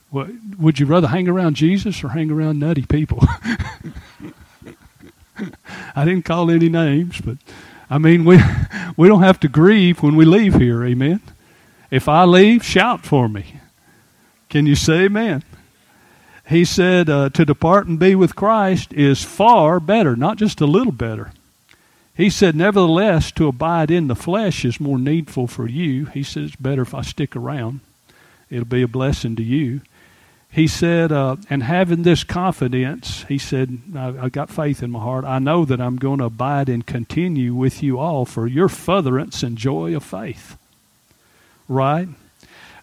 [0.09, 3.19] What, would you rather hang around Jesus or hang around nutty people?
[5.95, 7.37] I didn't call any names, but
[7.89, 8.39] I mean, we,
[8.97, 10.83] we don't have to grieve when we leave here.
[10.85, 11.21] Amen.
[11.93, 13.59] If I leave, shout for me.
[14.49, 15.43] Can you say amen?
[16.49, 20.65] He said uh, to depart and be with Christ is far better, not just a
[20.65, 21.33] little better.
[22.17, 26.05] He said, nevertheless, to abide in the flesh is more needful for you.
[26.05, 27.81] He said, it's better if I stick around.
[28.49, 29.81] It'll be a blessing to you.
[30.49, 34.99] He said, uh, and having this confidence, he said, I, I got faith in my
[34.99, 35.25] heart.
[35.25, 39.43] I know that I'm going to abide and continue with you all for your furtherance
[39.43, 40.57] and joy of faith
[41.67, 42.07] right?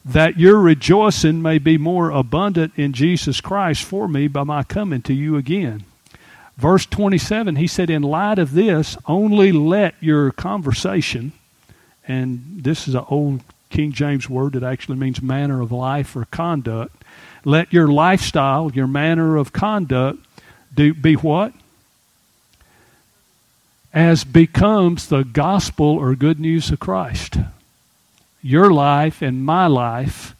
[0.04, 5.02] That your rejoicing may be more abundant in Jesus Christ for me by my coming
[5.02, 5.84] to you again.
[6.56, 11.32] Verse 27, he said, In light of this, only let your conversation,
[12.06, 16.26] and this is an old King James word that actually means manner of life or
[16.26, 17.04] conduct.
[17.44, 20.18] Let your lifestyle, your manner of conduct,
[20.74, 21.54] do, be what?
[23.94, 27.38] As becomes the gospel or good news of Christ
[28.42, 30.34] your life and my life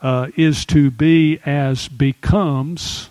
[0.00, 3.10] uh, is to be as becomes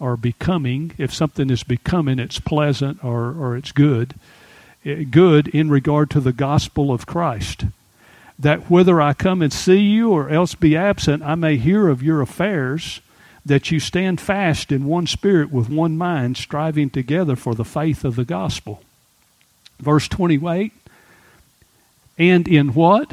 [0.00, 0.92] or becoming.
[0.98, 4.14] If something is becoming, it's pleasant or, or it's good.
[4.84, 7.64] Eh, good in regard to the gospel of Christ.
[8.38, 12.02] That whether I come and see you or else be absent, I may hear of
[12.02, 13.00] your affairs,
[13.44, 18.04] that you stand fast in one spirit with one mind, striving together for the faith
[18.04, 18.82] of the gospel.
[19.80, 20.72] Verse 28
[22.18, 23.12] and in what?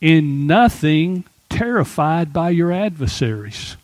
[0.00, 3.76] In nothing terrified by your adversaries.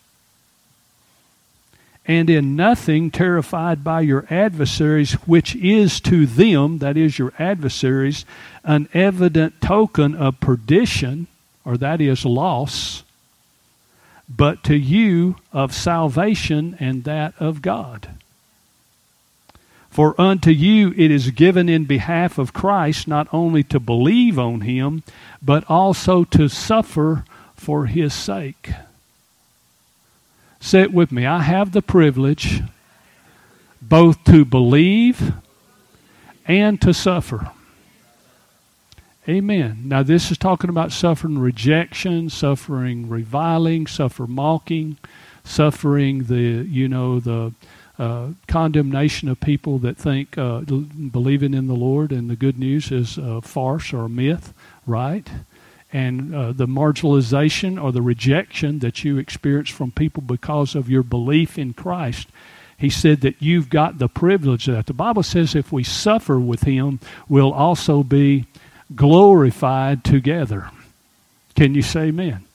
[2.06, 8.24] And in nothing terrified by your adversaries, which is to them, that is your adversaries,
[8.64, 11.26] an evident token of perdition,
[11.64, 13.04] or that is loss,
[14.28, 18.08] but to you of salvation and that of God.
[20.00, 24.62] For unto you it is given in behalf of Christ not only to believe on
[24.62, 25.02] him,
[25.42, 28.70] but also to suffer for his sake.
[30.58, 31.26] Say it with me.
[31.26, 32.62] I have the privilege
[33.82, 35.34] both to believe
[36.46, 37.50] and to suffer.
[39.28, 39.82] Amen.
[39.84, 44.96] Now, this is talking about suffering rejection, suffering reviling, suffer mocking,
[45.44, 47.52] suffering the, you know, the
[48.00, 52.90] uh, condemnation of people that think uh, believing in the Lord and the good news
[52.90, 54.54] is a farce or a myth,
[54.86, 55.28] right?
[55.92, 61.02] And uh, the marginalization or the rejection that you experience from people because of your
[61.02, 62.28] belief in Christ.
[62.78, 64.86] He said that you've got the privilege of that.
[64.86, 68.46] The Bible says if we suffer with Him, we'll also be
[68.96, 70.70] glorified together.
[71.54, 72.46] Can you say amen?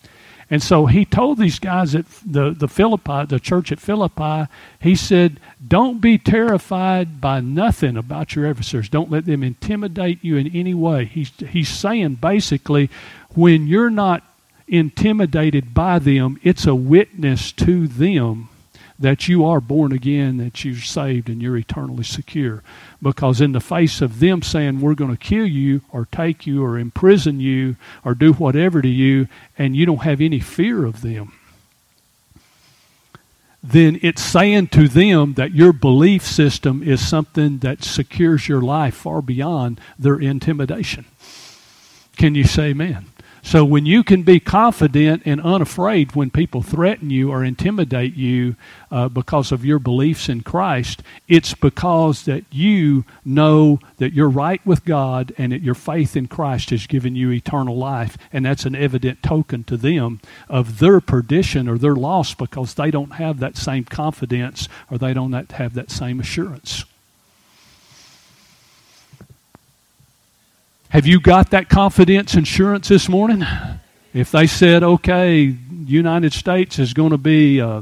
[0.49, 4.47] And so he told these guys at the, the Philippi, the church at Philippi,
[4.79, 8.89] he said, Don't be terrified by nothing about your adversaries.
[8.89, 11.05] Don't let them intimidate you in any way.
[11.05, 12.91] He's, he's saying basically,
[13.33, 14.23] when you're not
[14.67, 18.49] intimidated by them, it's a witness to them
[18.97, 22.63] that you are born again, that you're saved, and you're eternally secure.
[23.01, 26.63] Because in the face of them saying, we're going to kill you, or take you,
[26.63, 29.27] or imprison you, or do whatever to you,
[29.57, 31.33] and you don't have any fear of them,
[33.61, 38.93] then it's saying to them that your belief system is something that secures your life
[38.93, 41.05] far beyond their intimidation.
[42.15, 43.07] Can you say amen?
[43.45, 48.55] So when you can be confident and unafraid when people threaten you or intimidate you
[48.89, 54.65] uh, because of your beliefs in Christ, it's because that you know that you're right
[54.65, 58.65] with God and that your faith in Christ has given you eternal life, and that's
[58.65, 63.39] an evident token to them of their perdition or their loss because they don't have
[63.39, 66.83] that same confidence or they don't have that same assurance.
[70.89, 73.43] Have you got that confidence insurance this morning?
[74.13, 75.55] If they said, okay,
[75.85, 77.81] United States is going to be uh,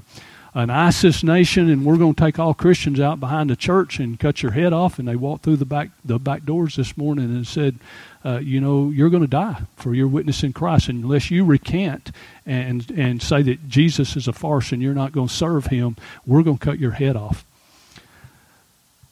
[0.53, 4.17] an ISIS nation and we're going to take all Christians out behind the church and
[4.17, 7.25] cut your head off, and they walked through the back, the back doors this morning
[7.25, 7.77] and said,
[8.23, 12.11] uh, you know, you're going to die for your witness in Christ unless you recant
[12.45, 15.97] and, and say that Jesus is a farce and you're not going to serve him,
[16.25, 17.45] we're going to cut your head off.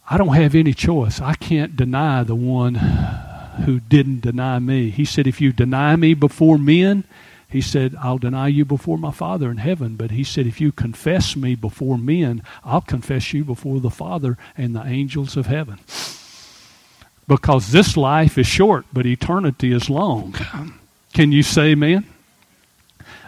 [0.09, 1.19] I don't have any choice.
[1.19, 3.27] I can't deny the one
[3.65, 4.89] who didn't deny me.
[4.89, 7.03] He said, If you deny me before men,
[7.51, 9.95] he said, I'll deny you before my Father in heaven.
[9.95, 14.37] But he said, If you confess me before men, I'll confess you before the Father
[14.57, 15.79] and the angels of heaven.
[17.27, 20.33] Because this life is short, but eternity is long.
[21.13, 22.05] Can you say amen?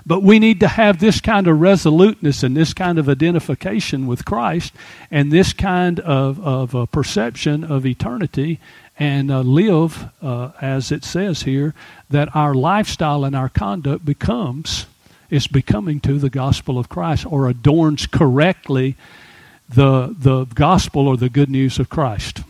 [0.06, 4.26] But we need to have this kind of resoluteness and this kind of identification with
[4.26, 4.74] Christ
[5.10, 8.60] and this kind of, of perception of eternity
[9.00, 11.74] and uh, live, uh, as it says here,
[12.10, 14.86] that our lifestyle and our conduct becomes,
[15.30, 18.96] is becoming to the gospel of Christ or adorns correctly
[19.68, 22.44] the, the gospel or the good news of Christ.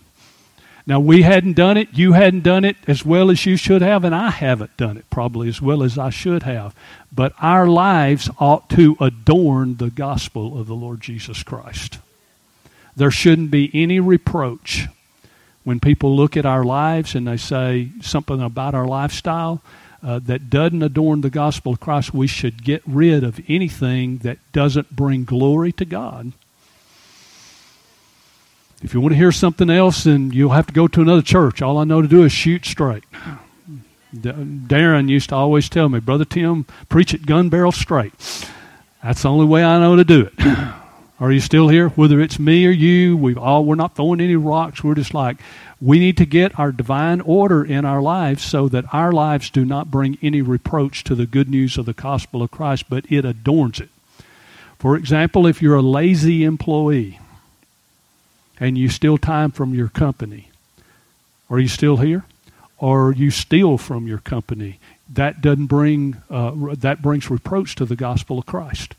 [0.86, 4.04] Now, we hadn't done it, you hadn't done it as well as you should have,
[4.04, 6.76] and I haven't done it probably as well as I should have.
[7.10, 12.00] But our lives ought to adorn the gospel of the Lord Jesus Christ.
[12.98, 14.88] There shouldn't be any reproach
[15.64, 19.62] when people look at our lives and they say something about our lifestyle
[20.04, 24.38] uh, that doesn't adorn the gospel of Christ, we should get rid of anything that
[24.52, 26.34] doesn't bring glory to God.
[28.82, 31.62] If you want to hear something else, then you'll have to go to another church.
[31.62, 33.06] All I know to do is shoot straight.
[34.14, 38.14] Darren used to always tell me, Brother Tim, preach it gun barrel straight.
[39.02, 40.68] That's the only way I know to do it.
[41.24, 41.88] Are you still here?
[41.88, 44.84] Whether it's me or you, we all we're not throwing any rocks.
[44.84, 45.38] We're just like
[45.80, 49.64] we need to get our divine order in our lives so that our lives do
[49.64, 53.24] not bring any reproach to the good news of the gospel of Christ, but it
[53.24, 53.88] adorns it.
[54.78, 57.22] For example, if you're a lazy employee
[58.60, 60.50] and you steal time from your company,
[61.50, 62.26] are you still here?
[62.80, 64.78] Or you steal from your company,
[65.14, 68.96] that doesn't bring uh, that brings reproach to the gospel of Christ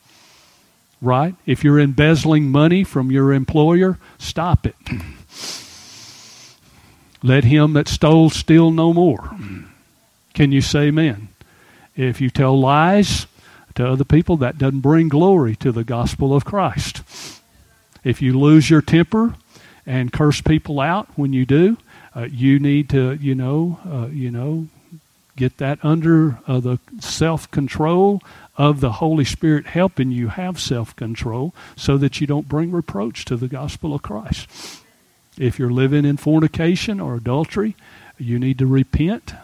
[1.05, 1.35] right?
[1.47, 4.77] If you're embezzling money from your employer, stop it.
[7.23, 9.31] Let him that stole steal no more.
[10.35, 11.29] Can you say amen?
[11.97, 13.27] If you tell lies
[13.77, 17.03] to other people, that doesn't bring glory to the gospel of Christ.
[18.03, 19.35] If you lose your temper
[19.87, 21.79] and curse people out when you do,
[22.15, 24.69] uh, you need to, you know, uh, you know,
[25.37, 28.23] get that under uh, the self control
[28.57, 33.25] of the Holy Spirit helping you have self control so that you don't bring reproach
[33.27, 34.83] to the gospel of Christ.
[35.39, 37.75] If you're living in fornication or adultery,
[38.19, 39.35] you need to repent.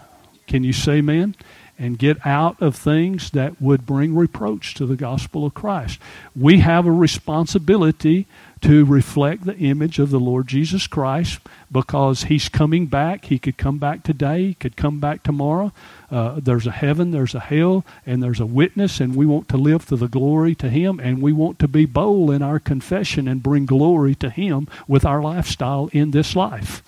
[0.46, 1.34] Can you say amen?
[1.78, 5.98] And get out of things that would bring reproach to the gospel of Christ.
[6.36, 8.26] We have a responsibility
[8.60, 11.40] to reflect the image of the Lord Jesus Christ
[11.72, 13.24] because he's coming back.
[13.24, 15.72] He could come back today, he could come back tomorrow.
[16.10, 19.56] Uh, there's a heaven, there's a hell, and there's a witness, and we want to
[19.56, 23.28] live to the glory to him, and we want to be bold in our confession
[23.28, 26.82] and bring glory to him with our lifestyle in this life.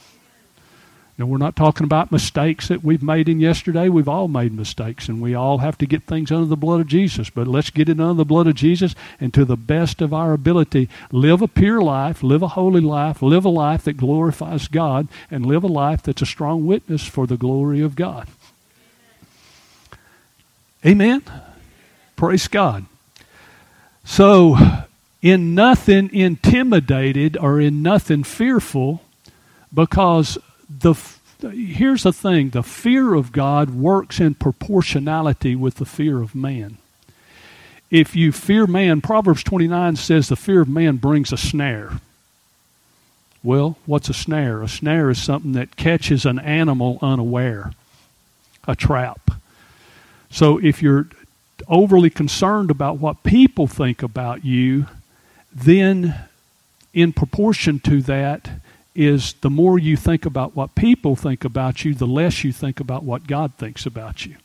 [1.18, 3.88] Now, we're not talking about mistakes that we've made in yesterday.
[3.88, 6.86] We've all made mistakes, and we all have to get things under the blood of
[6.86, 7.30] Jesus.
[7.30, 10.32] But let's get it under the blood of Jesus, and to the best of our
[10.32, 15.06] ability, live a pure life, live a holy life, live a life that glorifies God,
[15.30, 18.26] and live a life that's a strong witness for the glory of God.
[20.84, 21.22] Amen?
[22.16, 22.86] Praise God.
[24.04, 24.56] So,
[25.20, 29.02] in nothing intimidated or in nothing fearful,
[29.72, 30.94] because the
[31.50, 36.78] here's the thing the fear of God works in proportionality with the fear of man.
[37.90, 42.00] If you fear man, Proverbs 29 says the fear of man brings a snare.
[43.42, 44.62] Well, what's a snare?
[44.62, 47.72] A snare is something that catches an animal unaware,
[48.66, 49.31] a trap.
[50.32, 51.06] So if you're
[51.68, 54.86] overly concerned about what people think about you,
[55.54, 56.24] then
[56.94, 58.50] in proportion to that,
[58.94, 62.80] is the more you think about what people think about you, the less you think
[62.80, 64.36] about what God thinks about you.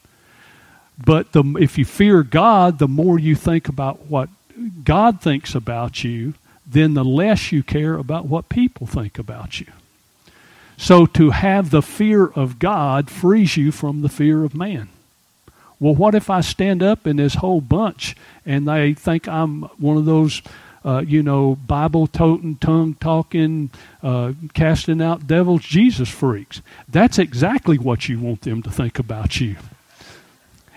[1.03, 4.29] But the, if you fear God, the more you think about what
[4.83, 6.33] God thinks about you,
[6.65, 9.67] then the less you care about what people think about you.
[10.77, 14.89] So to have the fear of God frees you from the fear of man.
[15.79, 18.15] Well, what if I stand up in this whole bunch
[18.45, 20.41] and they think I'm one of those
[20.87, 23.69] uh, you know, Bible toting, tongue talking,
[24.01, 26.61] uh, casting out devils, Jesus freaks.
[26.87, 29.57] That's exactly what you want them to think about you.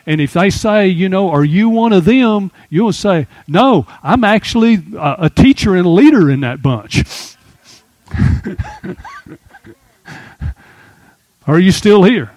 [0.07, 2.51] And if they say, you know, are you one of them?
[2.68, 7.36] You'll say, no, I'm actually a, a teacher and a leader in that bunch.
[11.46, 12.32] are you still here?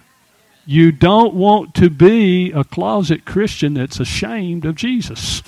[0.65, 5.43] You don't want to be a closet Christian that's ashamed of Jesus.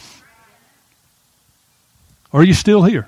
[2.34, 3.08] Are you still here?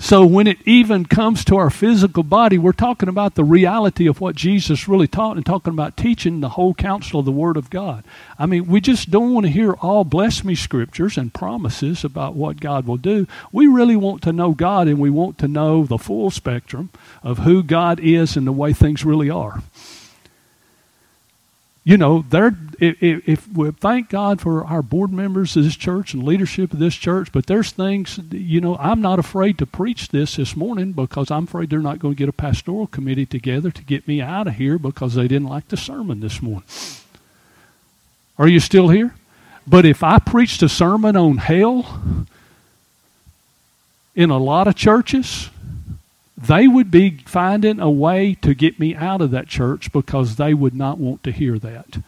[0.00, 4.20] So when it even comes to our physical body, we're talking about the reality of
[4.20, 7.68] what Jesus really taught and talking about teaching the whole counsel of the Word of
[7.68, 8.04] God.
[8.38, 12.34] I mean, we just don't want to hear all bless me scriptures and promises about
[12.34, 13.26] what God will do.
[13.50, 16.90] We really want to know God and we want to know the full spectrum
[17.24, 19.64] of who God is and the way things really are
[21.88, 26.12] you know, they're, if, if, we thank God for our board members of this church
[26.12, 30.08] and leadership of this church, but there's things, you know, I'm not afraid to preach
[30.08, 33.70] this this morning because I'm afraid they're not going to get a pastoral committee together
[33.70, 36.68] to get me out of here because they didn't like the sermon this morning.
[38.36, 39.14] Are you still here?
[39.66, 42.26] But if I preached a sermon on hell
[44.14, 45.48] in a lot of churches,
[46.38, 50.54] they would be finding a way to get me out of that church because they
[50.54, 51.98] would not want to hear that.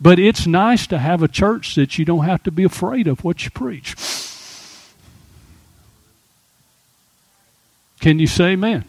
[0.00, 3.24] But it's nice to have a church that you don't have to be afraid of
[3.24, 3.96] what you preach.
[7.98, 8.84] Can you say amen?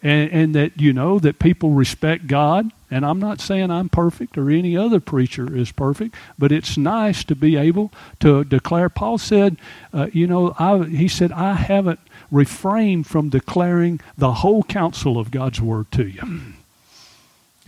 [0.00, 2.70] And, and, that you know that people respect God.
[2.88, 7.24] And I'm not saying I'm perfect or any other preacher is perfect, but it's nice
[7.24, 7.90] to be able
[8.20, 8.88] to declare.
[8.88, 9.56] Paul said,
[9.92, 11.98] uh, you know, I, he said, I haven't
[12.30, 16.54] refrain from declaring the whole counsel of God's Word to you.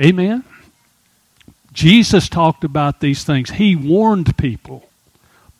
[0.00, 0.44] Amen?
[1.72, 3.50] Jesus talked about these things.
[3.50, 4.88] He warned people.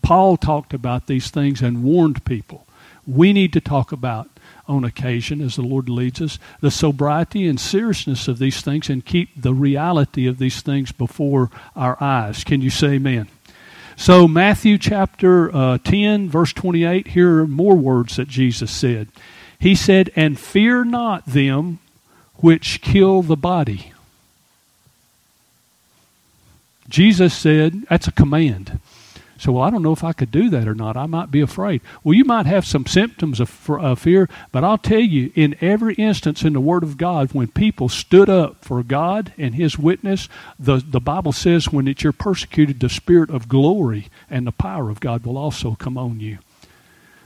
[0.02, 2.66] Paul talked about these things and warned people.
[3.06, 4.28] We need to talk about,
[4.66, 9.04] on occasion, as the Lord leads us, the sobriety and seriousness of these things and
[9.04, 12.44] keep the reality of these things before our eyes.
[12.44, 13.28] Can you say amen?
[14.00, 19.08] So, Matthew chapter uh, 10, verse 28, here are more words that Jesus said.
[19.58, 21.80] He said, And fear not them
[22.36, 23.92] which kill the body.
[26.88, 28.80] Jesus said, that's a command.
[29.40, 30.98] So, well, I don't know if I could do that or not.
[30.98, 31.80] I might be afraid.
[32.04, 35.94] Well, you might have some symptoms of, of fear, but I'll tell you, in every
[35.94, 40.28] instance in the Word of God, when people stood up for God and His witness,
[40.58, 44.90] the, the Bible says when it's you're persecuted, the Spirit of glory and the power
[44.90, 46.36] of God will also come on you.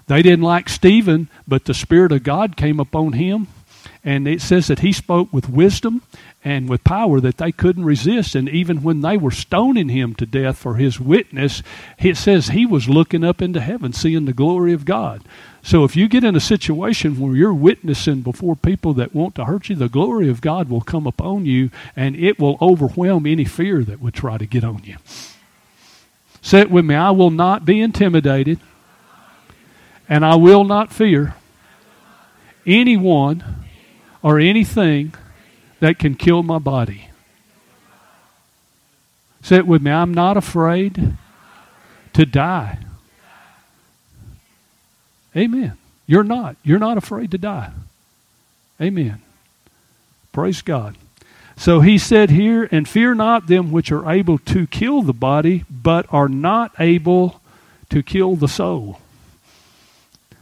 [0.07, 3.49] They didn't like Stephen, but the Spirit of God came upon him.
[4.05, 6.03] And it says that he spoke with wisdom
[6.45, 8.35] and with power that they couldn't resist.
[8.35, 11.63] And even when they were stoning him to death for his witness,
[11.99, 15.23] it says he was looking up into heaven, seeing the glory of God.
[15.63, 19.47] So if you get in a situation where you're witnessing before people that want to
[19.47, 23.47] hurt you, the glory of God will come upon you and it will overwhelm any
[23.47, 24.97] fear that would try to get on you.
[26.43, 28.61] Say it with me I will not be intimidated
[30.09, 31.35] And I will not fear
[32.67, 33.65] anyone
[34.23, 35.15] or anything
[35.81, 37.09] that can kill my body.
[39.43, 39.91] Say it with me.
[39.91, 41.17] I'm not afraid
[42.15, 42.79] to die.
[45.37, 45.77] Amen.
[46.07, 46.57] You're not.
[46.63, 47.71] You're not afraid to die.
[48.81, 49.21] Amen.
[50.33, 50.97] Praise God.
[51.57, 55.65] So he said here, and fear not them which are able to kill the body,
[55.71, 57.41] but are not able
[57.91, 59.01] to kill the soul.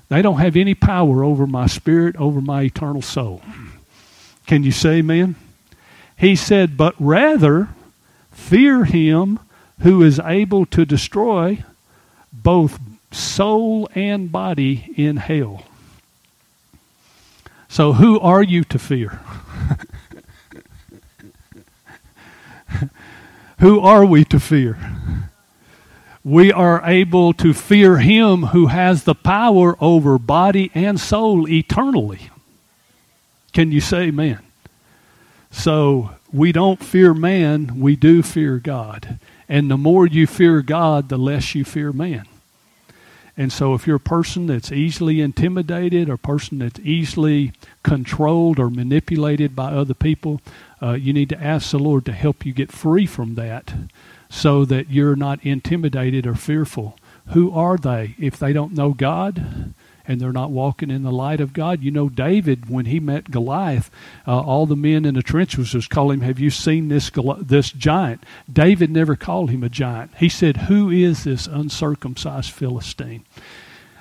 [0.09, 3.43] They don't have any power over my spirit, over my eternal soul.
[4.47, 5.37] Can you say amen?
[6.17, 7.69] He said, but rather
[8.31, 9.39] fear him
[9.81, 11.65] who is able to destroy
[12.33, 12.79] both
[13.11, 15.65] soul and body in hell.
[17.69, 19.21] So, who are you to fear?
[23.61, 24.79] who are we to fear?
[26.25, 32.31] We are able to fear Him who has the power over body and soul eternally.
[33.53, 34.39] Can you say amen?
[35.51, 39.19] So, we don't fear man, we do fear God.
[39.49, 42.27] And the more you fear God, the less you fear man.
[43.37, 48.59] And so, if you're a person that's easily intimidated or a person that's easily controlled
[48.59, 50.41] or manipulated by other people,
[50.83, 53.75] uh, you need to ask the Lord to help you get free from that
[54.31, 56.99] so that you're not intimidated or fearful.
[57.29, 59.72] Who are they if they don't know God?
[60.13, 61.83] And they're not walking in the light of God.
[61.83, 63.91] You know, David, when he met Goliath,
[64.27, 67.11] uh, all the men in the trenches was calling him, Have you seen this,
[67.41, 68.25] this giant?
[68.53, 70.13] David never called him a giant.
[70.19, 73.25] He said, Who is this uncircumcised Philistine?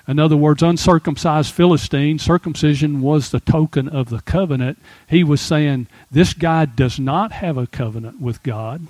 [0.08, 4.78] In other words, uncircumcised Philistine, circumcision was the token of the covenant.
[5.08, 8.88] He was saying, This guy does not have a covenant with God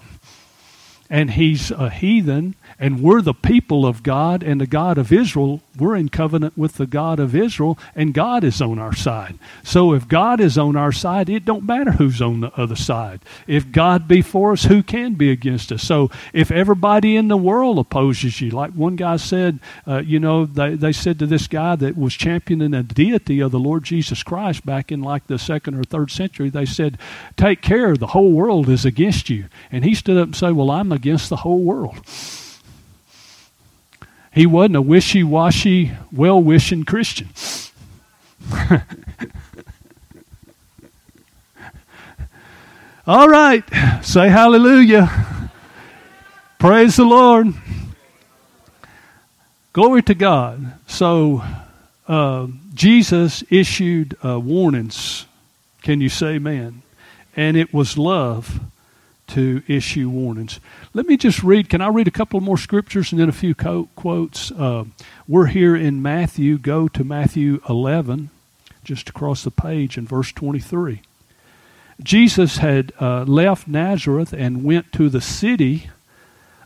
[1.11, 5.61] and he's a heathen, and we're the people of God and the God of Israel.
[5.77, 9.37] We're in covenant with the God of Israel, and God is on our side.
[9.61, 13.19] So if God is on our side, it don't matter who's on the other side.
[13.45, 15.83] If God be for us, who can be against us?
[15.83, 20.45] So if everybody in the world opposes you, like one guy said, uh, you know,
[20.45, 24.23] they, they said to this guy that was championing the deity of the Lord Jesus
[24.23, 26.97] Christ back in like the second or third century, they said,
[27.35, 29.47] take care, the whole world is against you.
[29.73, 31.99] And he stood up and said, well, I'm the against the whole world.
[34.31, 37.29] He wasn't a wishy washy, well wishing Christian.
[43.07, 43.63] All right,
[44.03, 45.09] say hallelujah.
[46.59, 47.47] Praise the Lord.
[49.73, 50.73] Glory to God.
[50.85, 51.43] So,
[52.07, 52.45] uh,
[52.75, 55.25] Jesus issued uh, warnings.
[55.81, 56.83] Can you say amen?
[57.35, 58.59] And it was love
[59.31, 60.59] to issue warnings.
[60.93, 61.69] Let me just read.
[61.69, 64.51] Can I read a couple more scriptures and then a few co- quotes?
[64.51, 64.85] Uh,
[65.27, 66.57] we're here in Matthew.
[66.57, 68.29] Go to Matthew 11,
[68.83, 71.01] just across the page in verse 23.
[72.03, 75.89] Jesus had uh, left Nazareth and went to the city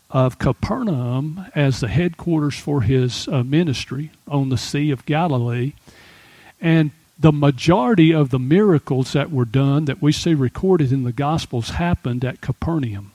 [0.09, 5.73] of Capernaum as the headquarters for his uh, ministry on the Sea of Galilee.
[6.61, 11.13] And the majority of the miracles that were done that we see recorded in the
[11.13, 13.11] Gospels happened at Capernaum.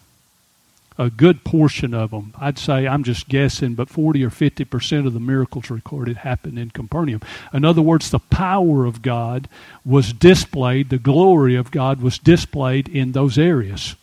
[0.98, 5.06] A good portion of them, I'd say, I'm just guessing, but 40 or 50 percent
[5.06, 7.20] of the miracles recorded happened in Capernaum.
[7.54, 9.48] In other words, the power of God
[9.84, 13.96] was displayed, the glory of God was displayed in those areas.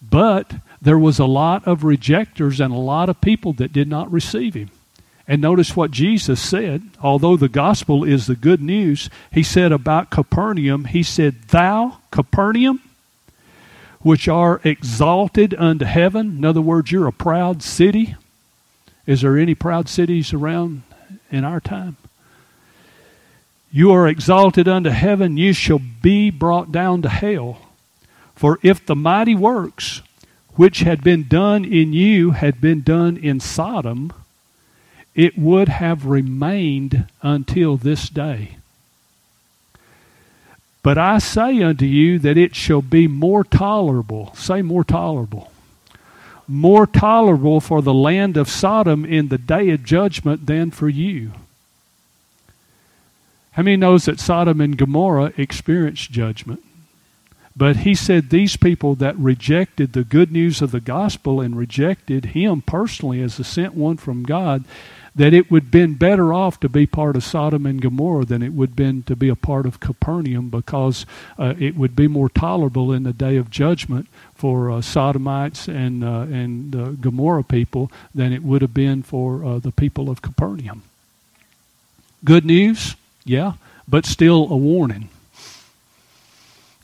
[0.00, 4.10] But there was a lot of rejectors and a lot of people that did not
[4.10, 4.70] receive him.
[5.26, 6.82] And notice what Jesus said.
[7.00, 12.80] Although the gospel is the good news, he said about Capernaum, he said, Thou, Capernaum,
[14.00, 16.38] which are exalted unto heaven.
[16.38, 18.16] In other words, you're a proud city.
[19.06, 20.82] Is there any proud cities around
[21.30, 21.96] in our time?
[23.70, 27.58] You are exalted unto heaven, you shall be brought down to hell.
[28.34, 30.02] For if the mighty works
[30.56, 34.12] which had been done in you had been done in Sodom,
[35.14, 38.56] it would have remained until this day.
[40.82, 45.52] But I say unto you that it shall be more tolerable, say more tolerable,
[46.48, 51.32] more tolerable for the land of Sodom in the day of judgment than for you.
[53.52, 56.62] How many knows that Sodom and Gomorrah experienced judgment?
[57.54, 62.26] But he said these people that rejected the good news of the gospel and rejected
[62.26, 64.64] him personally as the sent one from God,
[65.14, 68.52] that it would been better off to be part of Sodom and Gomorrah than it
[68.52, 71.04] would been to be a part of Capernaum because
[71.38, 76.02] uh, it would be more tolerable in the day of judgment for uh, Sodomites and,
[76.02, 80.22] uh, and uh, Gomorrah people than it would have been for uh, the people of
[80.22, 80.82] Capernaum.
[82.24, 82.96] Good news?
[83.24, 83.54] Yeah,
[83.86, 85.08] but still a warning.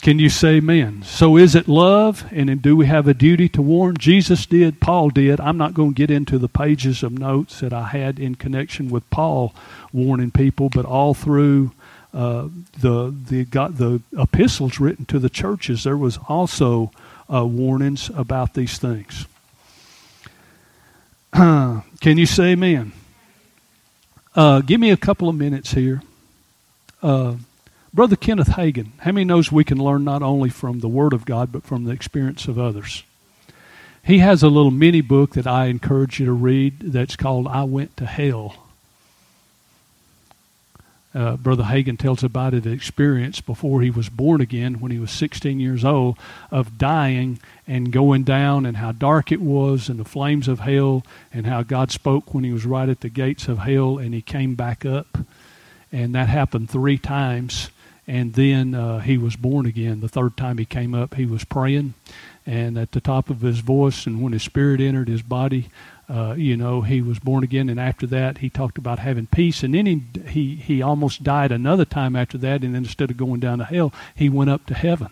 [0.01, 1.03] Can you say amen?
[1.03, 2.25] So is it love?
[2.31, 3.97] And do we have a duty to warn?
[3.97, 5.41] Jesus did, Paul did.
[5.41, 8.91] I'm not going to get into the pages of notes that I had in connection
[8.91, 9.55] with Paul
[9.93, 11.73] warning people, but all through
[12.15, 12.49] uh,
[12.81, 16.91] the the got the epistles written to the churches, there was also
[17.33, 19.27] uh, warnings about these things.
[21.33, 22.93] Can you say amen?
[24.35, 26.03] Uh, give me a couple of minutes here.
[27.03, 27.35] Uh,
[27.99, 31.25] Brother Kenneth Hagin, how many knows we can learn not only from the Word of
[31.25, 33.03] God, but from the experience of others?
[34.05, 37.65] He has a little mini book that I encourage you to read that's called I
[37.65, 38.55] Went to Hell.
[41.13, 45.11] Uh, Brother Hagin tells about his experience before he was born again when he was
[45.11, 46.19] 16 years old
[46.53, 51.05] of dying and going down and how dark it was and the flames of hell
[51.33, 54.23] and how God spoke when he was right at the gates of hell and he
[54.23, 55.19] came back up.
[55.91, 57.71] And that happened three times
[58.09, 60.01] and then uh, he was born again.
[60.01, 61.93] The third time he came up, he was praying,
[62.47, 65.69] and at the top of his voice, and when his spirit entered his body,
[66.09, 67.69] uh, you know, he was born again.
[67.69, 69.63] And after that, he talked about having peace.
[69.63, 72.65] And then he he he almost died another time after that.
[72.65, 75.11] And then instead of going down to hell, he went up to heaven.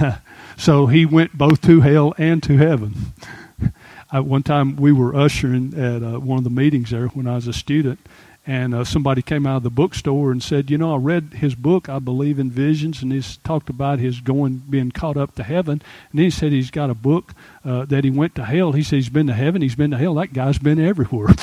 [0.56, 3.12] so he went both to hell and to heaven.
[4.12, 7.46] One time we were ushering at uh, one of the meetings there when I was
[7.46, 7.98] a student,
[8.46, 11.54] and uh, somebody came out of the bookstore and said, "You know, I read his
[11.54, 11.88] book.
[11.88, 15.80] I believe in visions, and he's talked about his going, being caught up to heaven.
[16.10, 17.34] And he said he's got a book
[17.64, 18.72] uh, that he went to hell.
[18.72, 19.62] He said he's been to heaven.
[19.62, 20.14] He's been to hell.
[20.14, 21.28] That guy's been everywhere."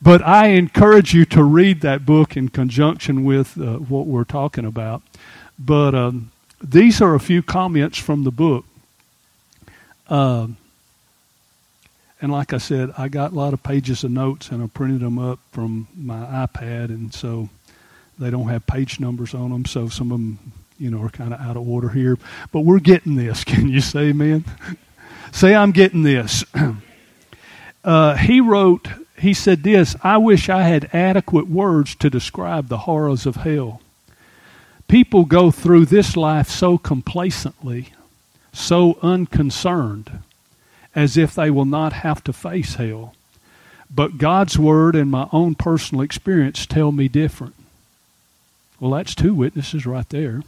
[0.00, 4.64] but I encourage you to read that book in conjunction with uh, what we're talking
[4.64, 5.02] about.
[5.58, 6.30] But um,
[6.62, 8.64] these are a few comments from the book.
[10.08, 10.48] Uh,
[12.20, 15.00] and like I said, I got a lot of pages of notes and I printed
[15.00, 17.50] them up from my iPad, and so
[18.18, 19.66] they don't have page numbers on them.
[19.66, 22.18] So some of them, you know, are kind of out of order here.
[22.52, 23.44] But we're getting this.
[23.44, 24.44] Can you say amen?
[25.32, 26.44] say, I'm getting this.
[27.84, 28.88] uh, he wrote,
[29.18, 33.82] he said this I wish I had adequate words to describe the horrors of hell.
[34.88, 37.92] People go through this life so complacently,
[38.52, 40.20] so unconcerned
[40.96, 43.14] as if they will not have to face hell.
[43.94, 47.54] But God's Word and my own personal experience tell me different.
[48.80, 50.42] Well, that's two witnesses right there.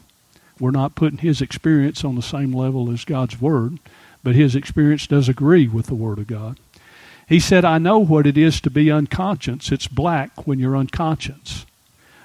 [0.59, 3.79] We're not putting his experience on the same level as God's Word,
[4.25, 6.59] but his experience does agree with the Word of God.
[7.29, 9.71] He said, I know what it is to be unconscious.
[9.71, 11.67] It's black when you're unconscious.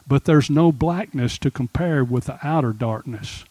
[0.07, 3.43] But there's no blackness to compare with the outer darkness.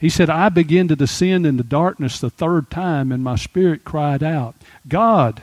[0.00, 4.22] He said, I began to descend into darkness the third time, and my spirit cried
[4.22, 4.54] out,
[4.88, 5.42] God,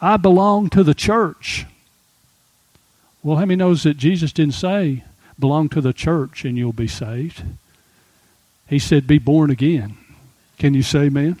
[0.00, 1.66] I belong to the church.
[3.22, 5.04] Well, how many knows that Jesus didn't say,
[5.38, 7.42] belong to the church and you'll be saved?
[8.66, 9.98] He said, be born again.
[10.58, 11.36] Can you say amen?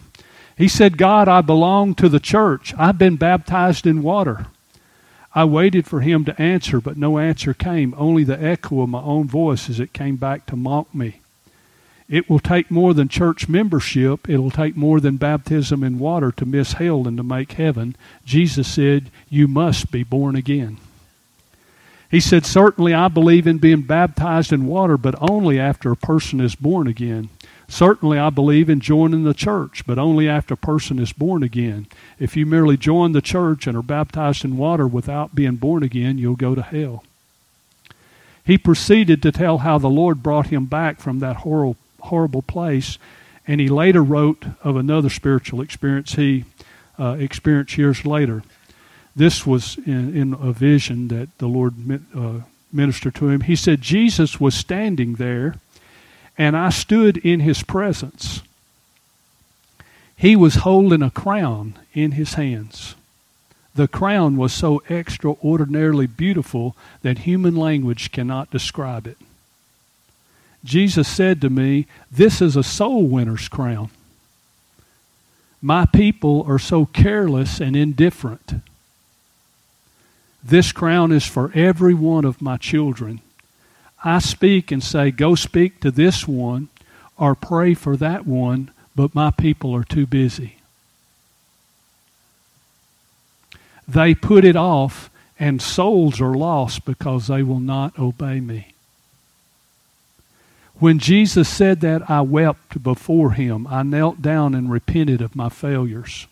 [0.56, 2.74] He said, God, I belong to the church.
[2.76, 4.46] I've been baptized in water.
[5.34, 9.00] I waited for him to answer, but no answer came, only the echo of my
[9.00, 11.20] own voice as it came back to mock me.
[12.08, 14.28] It will take more than church membership.
[14.30, 17.96] It'll take more than baptism in water to miss hell and to make heaven.
[18.24, 20.78] Jesus said, You must be born again.
[22.10, 26.40] He said, Certainly I believe in being baptized in water, but only after a person
[26.40, 27.28] is born again.
[27.68, 31.86] Certainly I believe in joining the church, but only after a person is born again.
[32.18, 36.16] If you merely join the church and are baptized in water without being born again,
[36.16, 37.04] you'll go to hell.
[38.42, 42.98] He proceeded to tell how the Lord brought him back from that horrible horrible place.
[43.46, 46.44] And he later wrote of another spiritual experience he
[46.98, 48.42] uh, experienced years later.
[49.16, 51.74] This was in, in, a vision that the Lord
[52.14, 52.40] uh,
[52.72, 53.42] ministered to him.
[53.42, 55.56] He said, Jesus was standing there,
[56.36, 58.42] and I stood in his presence.
[60.16, 62.94] He was holding a crown in his hands.
[63.74, 69.16] The crown was so extraordinarily beautiful that human language cannot describe it.
[70.64, 73.90] Jesus said to me, This is a soul winner's crown.
[75.60, 78.54] My people are so careless and indifferent.
[80.42, 83.20] This crown is for every one of my children.
[84.04, 86.68] I speak and say, Go speak to this one
[87.16, 90.56] or pray for that one, but my people are too busy.
[93.86, 98.74] They put it off, and souls are lost because they will not obey me.
[100.78, 103.66] When Jesus said that, I wept before him.
[103.66, 106.28] I knelt down and repented of my failures.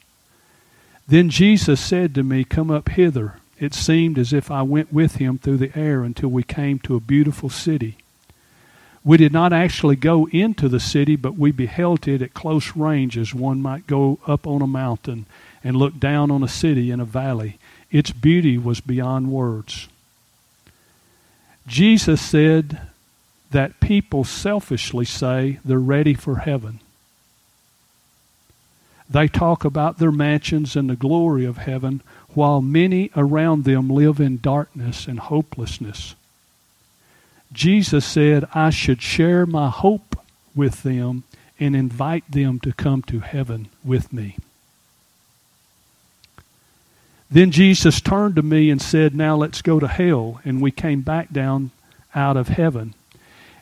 [1.09, 3.35] Then Jesus said to me, Come up hither.
[3.59, 6.95] It seemed as if I went with him through the air until we came to
[6.95, 7.97] a beautiful city.
[9.03, 13.17] We did not actually go into the city, but we beheld it at close range
[13.17, 15.27] as one might go up on a mountain
[15.65, 17.59] and look down on a city in a valley.
[17.91, 19.89] Its beauty was beyond words.
[21.67, 22.81] Jesus said
[23.51, 26.81] that people selfishly say they're ready for heaven.
[29.09, 34.21] They talk about their mansions and the glory of heaven, while many around them live
[34.21, 36.15] in darkness and hopelessness.
[37.53, 40.19] Jesus said, I should share my hope
[40.55, 41.23] with them
[41.59, 44.37] and invite them to come to heaven with me.
[47.31, 50.41] Then Jesus turned to me and said, Now let's go to hell.
[50.45, 51.71] And we came back down
[52.15, 52.95] out of heaven.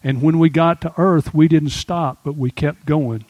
[0.04, 3.24] And when we got to earth, we didn't stop, but we kept going.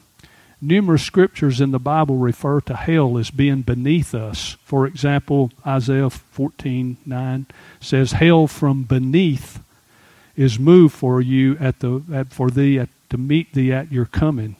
[0.61, 4.57] Numerous scriptures in the Bible refer to hell as being beneath us.
[4.65, 7.45] For example, Isaiah 14:9
[7.79, 9.59] says, "Hell from beneath
[10.35, 14.05] is moved for you at the at, for thee at, to meet thee at your
[14.05, 14.57] coming."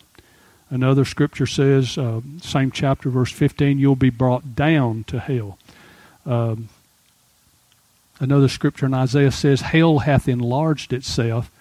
[0.69, 5.59] Another scripture says, uh, same chapter, verse 15, you'll be brought down to hell.
[6.25, 6.69] Um,
[8.19, 11.51] another scripture in Isaiah says, Hell hath enlarged itself,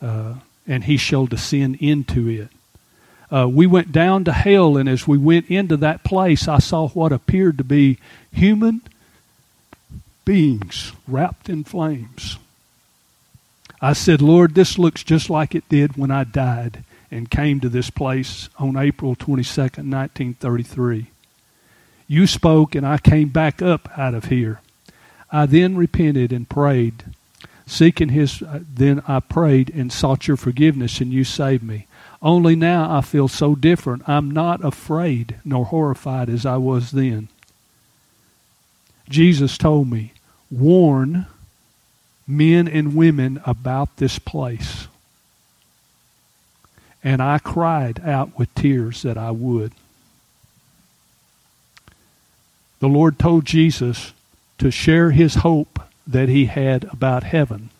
[0.00, 0.34] uh,
[0.66, 2.48] and he shall descend into it.
[3.30, 6.88] Uh, we went down to hell, and as we went into that place, I saw
[6.88, 7.98] what appeared to be
[8.32, 8.82] human
[10.24, 12.38] beings wrapped in flames.
[13.80, 17.68] I said, Lord, this looks just like it did when I died and came to
[17.68, 21.06] this place on April 22nd, 1933.
[22.08, 24.60] You spoke, and I came back up out of here.
[25.30, 27.04] I then repented and prayed,
[27.66, 28.42] seeking His.
[28.42, 31.86] Uh, then I prayed and sought your forgiveness, and you saved me.
[32.22, 34.08] Only now I feel so different.
[34.08, 37.28] I'm not afraid nor horrified as I was then.
[39.08, 40.12] Jesus told me,
[40.50, 41.26] warn
[42.26, 44.88] men and women about this place.
[47.04, 49.72] And I cried out with tears that I would.
[52.80, 54.12] The Lord told Jesus
[54.58, 57.70] to share his hope that he had about heaven.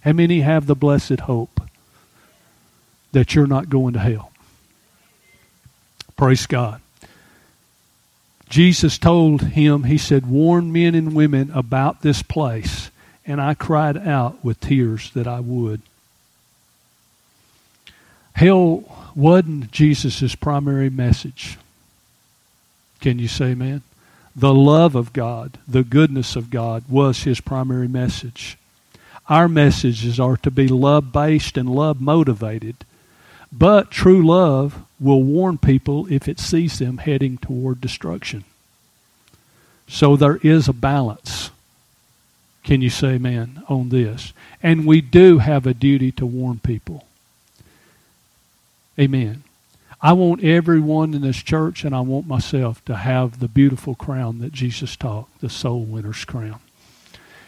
[0.00, 1.60] How many have the blessed hope
[3.12, 4.32] that you're not going to hell?
[6.16, 6.80] Praise God.
[8.48, 12.90] Jesus told him, He said, warn men and women about this place.
[13.24, 15.80] And I cried out with tears that I would.
[18.34, 18.84] Hell
[19.14, 21.58] wasn't Jesus' primary message.
[23.00, 23.82] Can you say amen?
[24.34, 28.56] The love of God, the goodness of God was his primary message.
[29.28, 32.76] Our messages are to be love based and love motivated.
[33.52, 38.44] But true love will warn people if it sees them heading toward destruction.
[39.86, 41.50] So there is a balance.
[42.64, 44.32] Can you say amen on this?
[44.62, 47.04] And we do have a duty to warn people.
[48.98, 49.42] Amen.
[50.02, 54.40] I want everyone in this church and I want myself to have the beautiful crown
[54.40, 56.58] that Jesus taught, the soul winner's crown.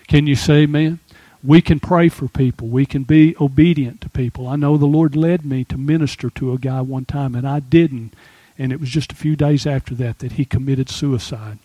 [0.06, 1.00] Can you say amen?
[1.42, 2.68] We can pray for people.
[2.68, 4.46] We can be obedient to people.
[4.46, 7.58] I know the Lord led me to minister to a guy one time and I
[7.58, 8.14] didn't.
[8.56, 11.58] And it was just a few days after that that he committed suicide.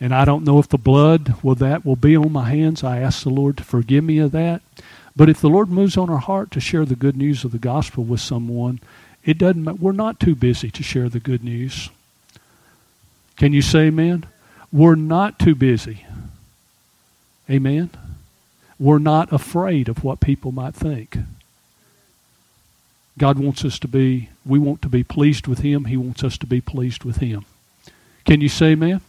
[0.00, 2.82] And I don't know if the blood well, that will be on my hands.
[2.82, 4.62] I ask the Lord to forgive me of that.
[5.14, 7.58] But if the Lord moves on our heart to share the good news of the
[7.58, 8.80] gospel with someone,
[9.24, 11.90] it doesn't we're not too busy to share the good news.
[13.36, 14.26] Can you say amen?
[14.72, 16.06] We're not too busy.
[17.50, 17.90] Amen.
[18.78, 21.18] We're not afraid of what people might think.
[23.18, 26.38] God wants us to be we want to be pleased with him, he wants us
[26.38, 27.44] to be pleased with him.
[28.24, 29.00] Can you say amen?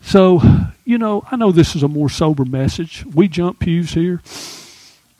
[0.00, 0.40] So,
[0.86, 3.04] you know, I know this is a more sober message.
[3.04, 4.22] We jump pews here,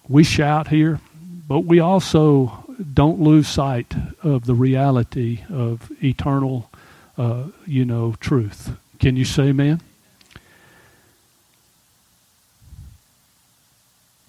[0.08, 1.00] we shout here,
[1.48, 2.64] but we also
[2.94, 3.92] don't lose sight
[4.22, 6.70] of the reality of eternal,
[7.18, 8.76] uh, you know, truth.
[9.00, 9.80] Can you say amen?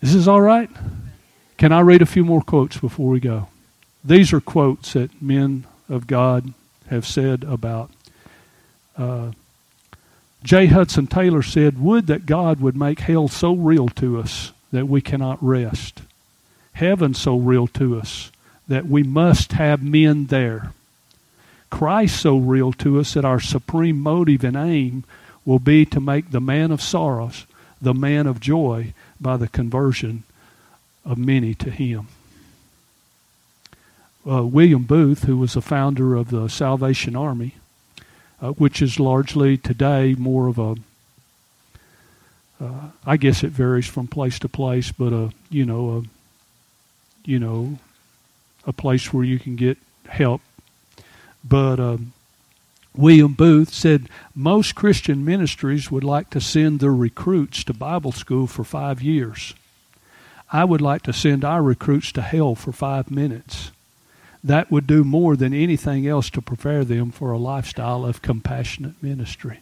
[0.01, 0.69] Is this all right?
[1.57, 3.47] Can I read a few more quotes before we go?
[4.03, 6.53] These are quotes that men of God
[6.89, 7.91] have said about
[8.97, 9.31] uh,
[10.43, 10.67] J.
[10.67, 15.01] Hudson Taylor said, Would that God would make hell so real to us that we
[15.01, 16.01] cannot rest,
[16.73, 18.31] heaven so real to us
[18.67, 20.73] that we must have men there,
[21.69, 25.03] Christ so real to us that our supreme motive and aim
[25.45, 27.45] will be to make the man of sorrows
[27.81, 30.23] the man of joy by the conversion
[31.05, 32.07] of many to Him.
[34.29, 37.55] uh, William Booth, who was the founder of the Salvation Army,
[38.41, 40.75] uh, which is largely today more of a,
[42.59, 46.03] uh, I guess it varies from place to place, but a you know a,
[47.25, 47.77] you know,
[48.65, 49.77] a place where you can get
[50.07, 50.41] help.
[51.43, 52.13] But um,
[52.95, 58.47] William Booth said most Christian ministries would like to send their recruits to Bible school
[58.47, 59.53] for five years.
[60.51, 63.71] I would like to send our recruits to hell for five minutes.
[64.47, 69.01] That would do more than anything else to prepare them for a lifestyle of compassionate
[69.01, 69.59] ministry.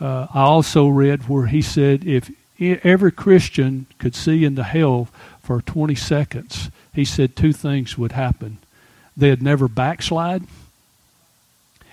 [0.00, 5.08] Uh, I also read where he said if every Christian could see into hell
[5.42, 8.58] for 20 seconds, he said two things would happen.
[9.16, 10.42] They'd never backslide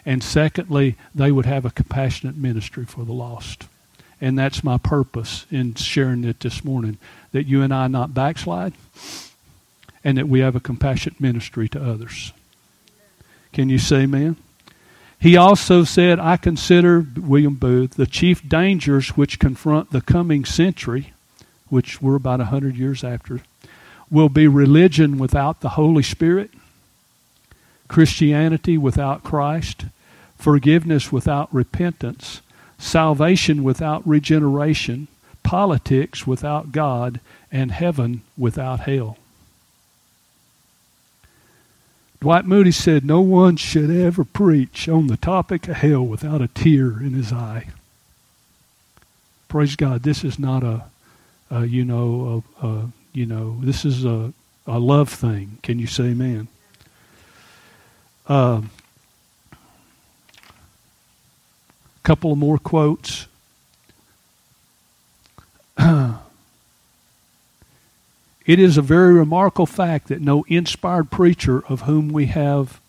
[0.06, 3.68] and secondly, they would have a compassionate ministry for the lost.
[4.20, 6.98] And that's my purpose in sharing it this morning
[7.32, 8.74] that you and I not backslide
[10.04, 12.34] and that we have a compassionate ministry to others.
[13.52, 14.36] Can you say amen?
[15.20, 21.14] He also said, I consider, William Booth, the chief dangers which confront the coming century,
[21.70, 23.42] which we're about a hundred years after,
[24.12, 26.52] will be religion without the Holy Spirit,
[27.88, 29.86] Christianity without Christ,
[30.38, 32.42] forgiveness without repentance,
[32.78, 35.08] salvation without regeneration,
[35.42, 39.18] politics without God, and heaven without hell.
[42.24, 46.48] Dwight Moody said, No one should ever preach on the topic of hell without a
[46.48, 47.68] tear in his eye.
[49.50, 50.04] Praise God.
[50.04, 50.86] This is not a,
[51.52, 54.32] a you know, a, a, you know, this is a,
[54.66, 55.58] a love thing.
[55.64, 56.48] Can you say amen?
[58.26, 58.62] Uh,
[62.04, 63.28] couple of more quotes.
[68.46, 72.80] it is a very remarkable fact that no inspired preacher of whom we have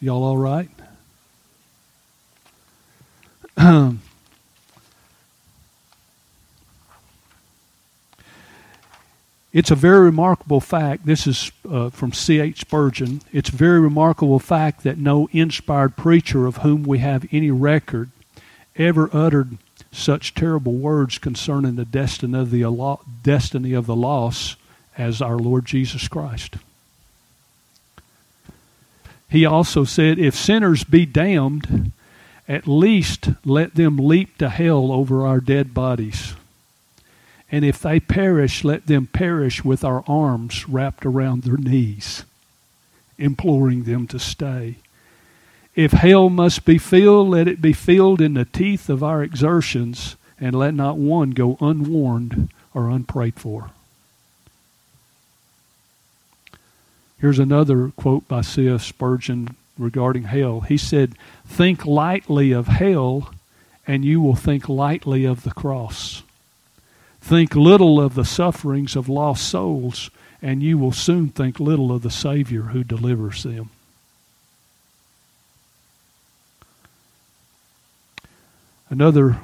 [0.00, 0.70] Y'all all right?
[9.58, 11.04] It's a very remarkable fact.
[11.04, 12.60] This is uh, from C.H.
[12.60, 13.22] Spurgeon.
[13.32, 18.10] It's a very remarkable fact that no inspired preacher of whom we have any record
[18.76, 19.58] ever uttered
[19.90, 24.54] such terrible words concerning the destiny of the, destiny of the lost
[24.96, 26.54] as our Lord Jesus Christ.
[29.28, 31.90] He also said, If sinners be damned,
[32.46, 36.34] at least let them leap to hell over our dead bodies.
[37.50, 42.24] And if they perish, let them perish with our arms wrapped around their knees,
[43.16, 44.76] imploring them to stay.
[45.74, 50.16] If hell must be filled, let it be filled in the teeth of our exertions,
[50.40, 53.70] and let not one go unwarned or unprayed for.
[57.20, 58.82] Here's another quote by C.F.
[58.82, 60.60] Spurgeon regarding hell.
[60.60, 61.14] He said,
[61.46, 63.32] Think lightly of hell,
[63.86, 66.22] and you will think lightly of the cross.
[67.28, 70.10] Think little of the sufferings of lost souls,
[70.40, 73.68] and you will soon think little of the Savior who delivers them.
[78.88, 79.40] Another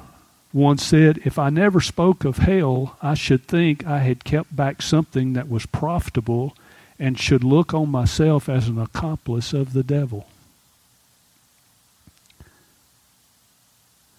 [0.51, 4.81] one said, If I never spoke of hell, I should think I had kept back
[4.81, 6.57] something that was profitable
[6.97, 10.25] and should look on myself as an accomplice of the devil.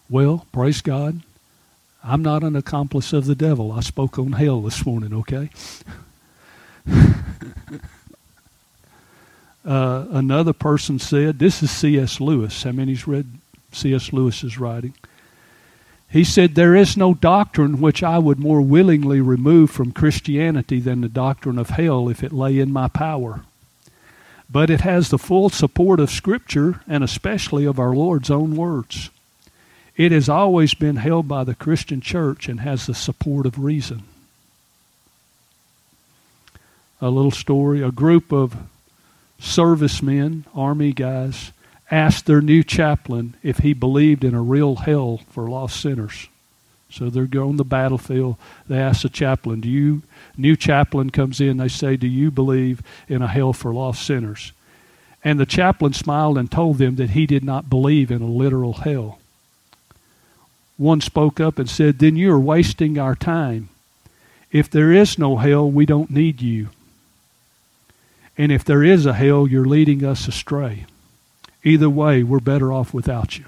[0.08, 1.22] Well, praise God.
[2.06, 3.72] I'm not an accomplice of the devil.
[3.72, 5.50] I spoke on hell this morning, okay?
[9.66, 12.20] uh, another person said, This is C.S.
[12.20, 12.62] Lewis.
[12.62, 13.26] How many's read
[13.72, 14.12] C.S.
[14.12, 14.94] Lewis's writing?
[16.08, 21.00] He said, There is no doctrine which I would more willingly remove from Christianity than
[21.00, 23.40] the doctrine of hell if it lay in my power.
[24.48, 29.10] But it has the full support of Scripture and especially of our Lord's own words.
[29.96, 34.02] It has always been held by the Christian church and has the support of reason.
[37.00, 38.56] A little story a group of
[39.38, 41.52] servicemen, army guys,
[41.90, 46.28] asked their new chaplain if he believed in a real hell for lost sinners.
[46.90, 48.36] So they're on the battlefield.
[48.68, 50.02] They ask the chaplain, Do you,
[50.36, 54.52] new chaplain comes in, they say, Do you believe in a hell for lost sinners?
[55.24, 58.74] And the chaplain smiled and told them that he did not believe in a literal
[58.74, 59.18] hell.
[60.76, 63.68] One spoke up and said, Then you are wasting our time.
[64.52, 66.68] If there is no hell, we don't need you.
[68.38, 70.86] And if there is a hell, you're leading us astray.
[71.64, 73.46] Either way, we're better off without you.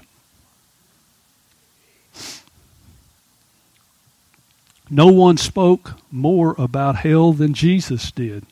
[4.89, 8.45] No one spoke more about hell than Jesus did.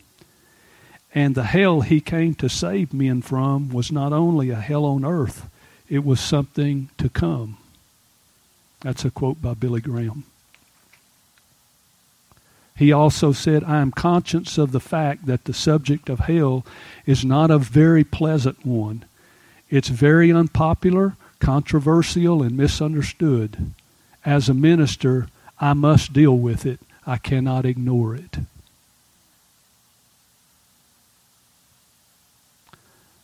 [1.16, 5.04] And the hell he came to save men from was not only a hell on
[5.04, 5.50] earth,
[5.90, 7.58] it was something to come.
[8.82, 10.24] That's a quote by Billy Graham.
[12.76, 16.64] He also said, I am conscious of the fact that the subject of hell
[17.08, 19.04] is not a very pleasant one.
[19.72, 23.74] It's very unpopular, controversial, and misunderstood.
[24.24, 25.28] As a minister,
[25.60, 26.80] I must deal with it.
[27.06, 28.38] I cannot ignore it.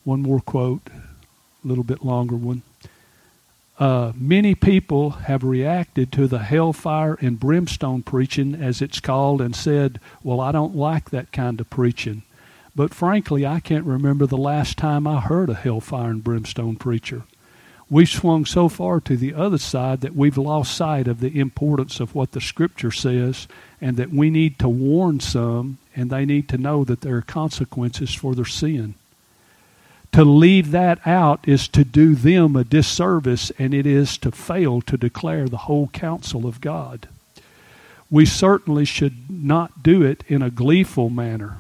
[0.04, 0.90] One more quote,
[1.64, 2.64] a little bit longer one.
[3.80, 9.56] Uh, many people have reacted to the hellfire and brimstone preaching, as it's called, and
[9.56, 12.22] said, Well, I don't like that kind of preaching.
[12.76, 17.24] But frankly, I can't remember the last time I heard a hellfire and brimstone preacher.
[17.90, 22.00] We've swung so far to the other side that we've lost sight of the importance
[22.00, 23.48] of what the Scripture says
[23.80, 27.22] and that we need to warn some and they need to know that there are
[27.22, 28.96] consequences for their sin.
[30.14, 34.80] To leave that out is to do them a disservice, and it is to fail
[34.82, 37.08] to declare the whole counsel of God.
[38.12, 41.58] We certainly should not do it in a gleeful manner,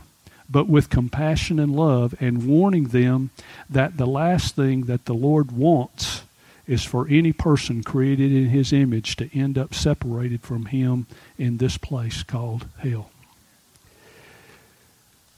[0.47, 3.31] but with compassion and love, and warning them
[3.67, 6.21] that the last thing that the Lord wants
[6.67, 11.07] is for any person created in His image to end up separated from Him
[11.39, 13.09] in this place called hell.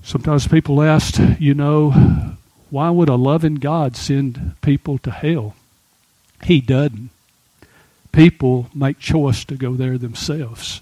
[0.03, 2.35] Sometimes people ask, you know,
[2.69, 5.55] why would a loving God send people to hell?
[6.43, 7.09] He doesn't.
[8.11, 10.81] People make choice to go there themselves.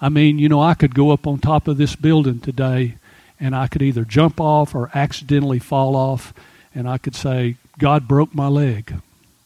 [0.00, 2.96] I mean, you know, I could go up on top of this building today
[3.38, 6.34] and I could either jump off or accidentally fall off
[6.74, 8.94] and I could say, God broke my leg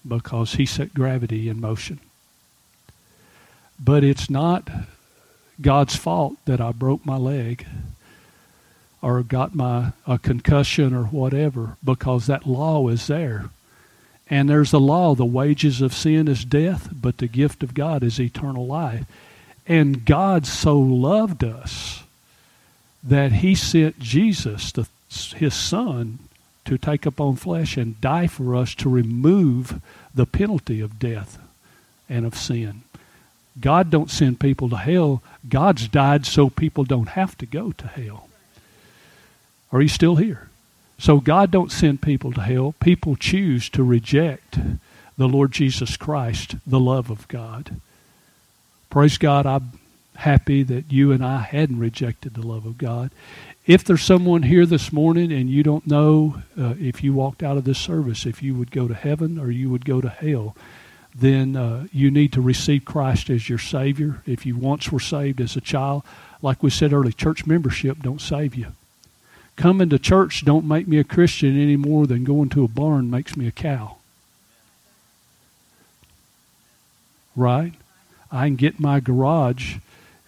[0.06, 2.00] because he set gravity in motion.
[3.78, 4.68] But it's not
[5.60, 7.66] God's fault that I broke my leg
[9.02, 13.50] or got my a concussion or whatever because that law is there.
[14.28, 18.02] And there's a law, the wages of sin is death, but the gift of God
[18.02, 19.04] is eternal life.
[19.68, 22.02] And God so loved us
[23.04, 24.88] that he sent Jesus, the,
[25.36, 26.18] his son,
[26.64, 29.80] to take upon flesh and die for us to remove
[30.14, 31.38] the penalty of death
[32.08, 32.82] and of sin.
[33.60, 35.22] God don't send people to hell.
[35.48, 38.28] God's died so people don't have to go to hell.
[39.76, 40.48] Are you still here?
[40.96, 42.74] So God don't send people to hell.
[42.80, 44.58] People choose to reject
[45.18, 47.78] the Lord Jesus Christ, the love of God.
[48.88, 49.78] Praise God, I'm
[50.14, 53.10] happy that you and I hadn't rejected the love of God.
[53.66, 57.58] If there's someone here this morning and you don't know uh, if you walked out
[57.58, 60.56] of this service, if you would go to heaven or you would go to hell,
[61.14, 64.22] then uh, you need to receive Christ as your Savior.
[64.24, 66.02] If you once were saved as a child,
[66.40, 68.72] like we said earlier, church membership don't save you
[69.56, 73.10] coming to church don't make me a Christian any more than going to a barn
[73.10, 73.96] makes me a cow.
[77.34, 77.72] Right?
[78.30, 79.76] I can get my garage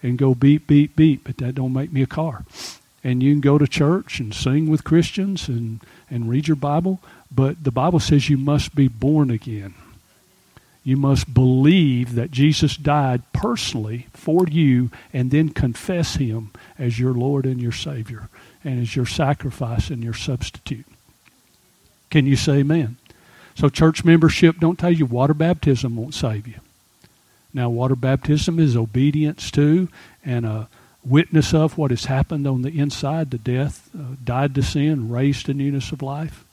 [0.01, 2.45] and go beep, beep, beep, but that don't make me a car.
[3.03, 5.79] And you can go to church and sing with Christians and,
[6.09, 6.99] and read your Bible,
[7.31, 9.73] but the Bible says you must be born again.
[10.83, 17.13] You must believe that Jesus died personally for you and then confess him as your
[17.13, 18.29] Lord and your Savior
[18.63, 20.85] and as your sacrifice and your substitute.
[22.09, 22.97] Can you say amen?
[23.55, 26.55] So church membership, don't tell you water baptism won't save you.
[27.53, 29.89] Now, water baptism is obedience to
[30.23, 30.69] and a
[31.03, 35.47] witness of what has happened on the inside, the death, uh, died to sin, raised
[35.47, 36.45] to newness of life.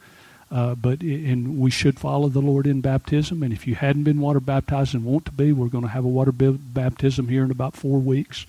[0.51, 3.43] Uh, but and we should follow the Lord in baptism.
[3.43, 6.05] And if you hadn't been water baptized and want to be, we're going to have
[6.05, 8.47] a water baptism here in about four weeks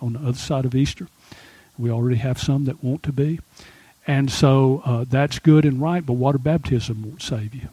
[0.00, 1.08] on the other side of Easter.
[1.78, 3.40] We already have some that want to be.
[4.06, 7.68] And so uh, that's good and right, but water baptism won't save you.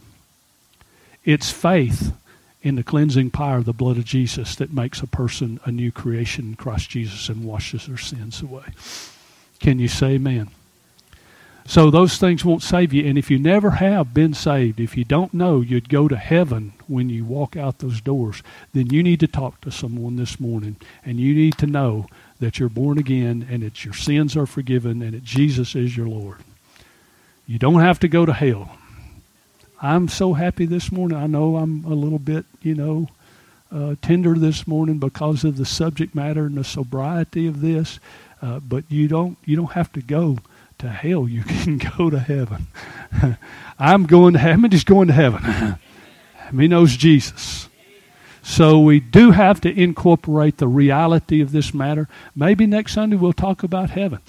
[1.24, 2.14] It's faith
[2.62, 5.92] in the cleansing power of the blood of Jesus that makes a person a new
[5.92, 8.66] creation in Christ Jesus and washes their sins away.
[9.60, 10.50] Can you say amen?
[11.66, 13.08] So those things won't save you.
[13.08, 16.74] And if you never have been saved, if you don't know you'd go to heaven
[16.88, 18.44] when you walk out those doors,
[18.74, 20.76] then you need to talk to someone this morning.
[21.06, 22.08] And you need to know
[22.40, 26.08] that you're born again and that your sins are forgiven and that Jesus is your
[26.08, 26.38] Lord.
[27.46, 28.78] You don't have to go to hell.
[29.82, 31.18] I'm so happy this morning.
[31.18, 33.10] I know I'm a little bit, you know,
[33.70, 38.00] uh, tender this morning because of the subject matter and the sobriety of this.
[38.42, 40.38] Uh, but you don't you don't have to go
[40.80, 41.28] to hell.
[41.28, 42.68] You can go to heaven.
[43.80, 44.72] I'm going to heaven.
[44.72, 45.78] He's going to heaven.
[46.58, 47.68] he knows Jesus.
[48.44, 52.10] So we do have to incorporate the reality of this matter.
[52.36, 54.20] Maybe next Sunday we'll talk about heaven.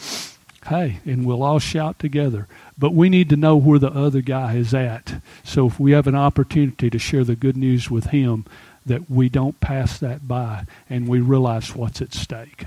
[0.69, 2.47] Hey, and we'll all shout together.
[2.78, 5.20] But we need to know where the other guy is at.
[5.43, 8.47] So if we have an opportunity to share the good news with him,
[8.86, 12.66] that we don't pass that by and we realize what's at stake.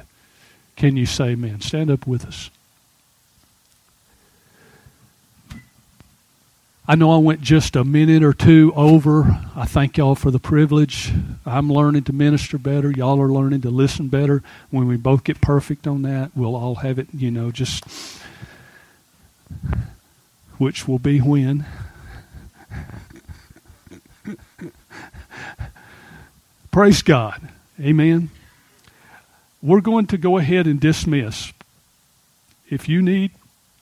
[0.76, 1.62] Can you say amen?
[1.62, 2.50] Stand up with us.
[6.90, 9.42] I know I went just a minute or two over.
[9.58, 11.12] I thank y'all for the privilege.
[11.46, 12.92] I'm learning to minister better.
[12.92, 14.42] Y'all are learning to listen better.
[14.70, 17.84] When we both get perfect on that, we'll all have it, you know, just
[20.58, 21.66] which will be when.
[26.72, 27.50] Praise God.
[27.82, 28.30] Amen.
[29.62, 31.52] We're going to go ahead and dismiss.
[32.70, 33.32] If you need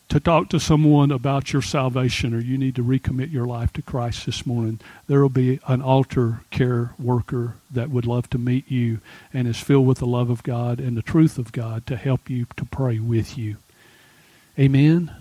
[0.09, 3.81] to talk to someone about your salvation or you need to recommit your life to
[3.81, 8.69] Christ this morning, there will be an altar care worker that would love to meet
[8.69, 8.99] you
[9.33, 12.29] and is filled with the love of God and the truth of God to help
[12.29, 13.57] you to pray with you.
[14.59, 15.11] Amen.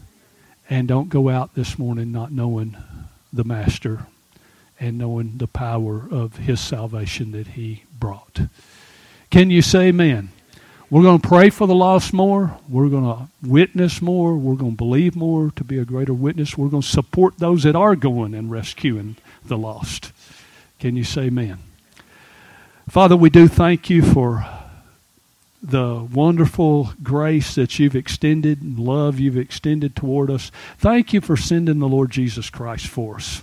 [0.68, 2.76] And don't go out this morning not knowing
[3.32, 4.06] the Master
[4.78, 8.42] and knowing the power of his salvation that he brought.
[9.30, 10.30] Can you say amen?
[10.94, 12.56] We're going to pray for the lost more.
[12.68, 14.36] We're going to witness more.
[14.36, 16.56] We're going to believe more to be a greater witness.
[16.56, 20.12] We're going to support those that are going and rescuing the lost.
[20.78, 21.58] Can you say amen?
[22.88, 24.46] Father, we do thank you for
[25.60, 30.52] the wonderful grace that you've extended and love you've extended toward us.
[30.78, 33.42] Thank you for sending the Lord Jesus Christ for us.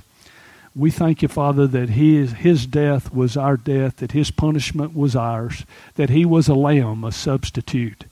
[0.74, 5.16] We thank you, Father, that his, his death was our death, that his punishment was
[5.18, 5.66] ours,
[5.96, 8.06] that he was a lamb, a substitute,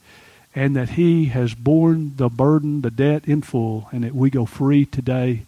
[0.54, 4.46] and that he has borne the burden, the debt in full, and that we go
[4.46, 5.44] free today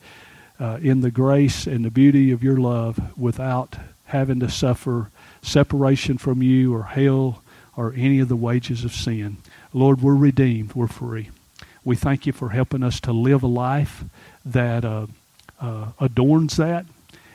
[0.57, 3.75] uh, in the grace and the beauty of your love without
[4.05, 5.09] having to suffer
[5.41, 7.41] separation from you or hell
[7.75, 9.37] or any of the wages of sin.
[9.73, 11.29] Lord, we're redeemed, we're free.
[11.83, 14.03] We thank you for helping us to live a life
[14.45, 15.07] that uh,
[15.59, 16.85] uh, adorns that,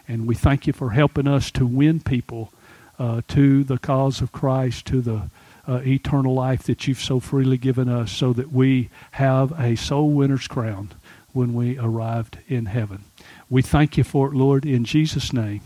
[0.09, 2.53] and we thank you for helping us to win people
[2.99, 5.31] uh, to the cause of Christ, to the
[5.69, 10.11] uh, eternal life that you've so freely given us, so that we have a soul
[10.11, 10.91] winner's crown
[11.33, 13.05] when we arrived in heaven.
[13.51, 15.61] We thank you for it, Lord, in Jesus' name.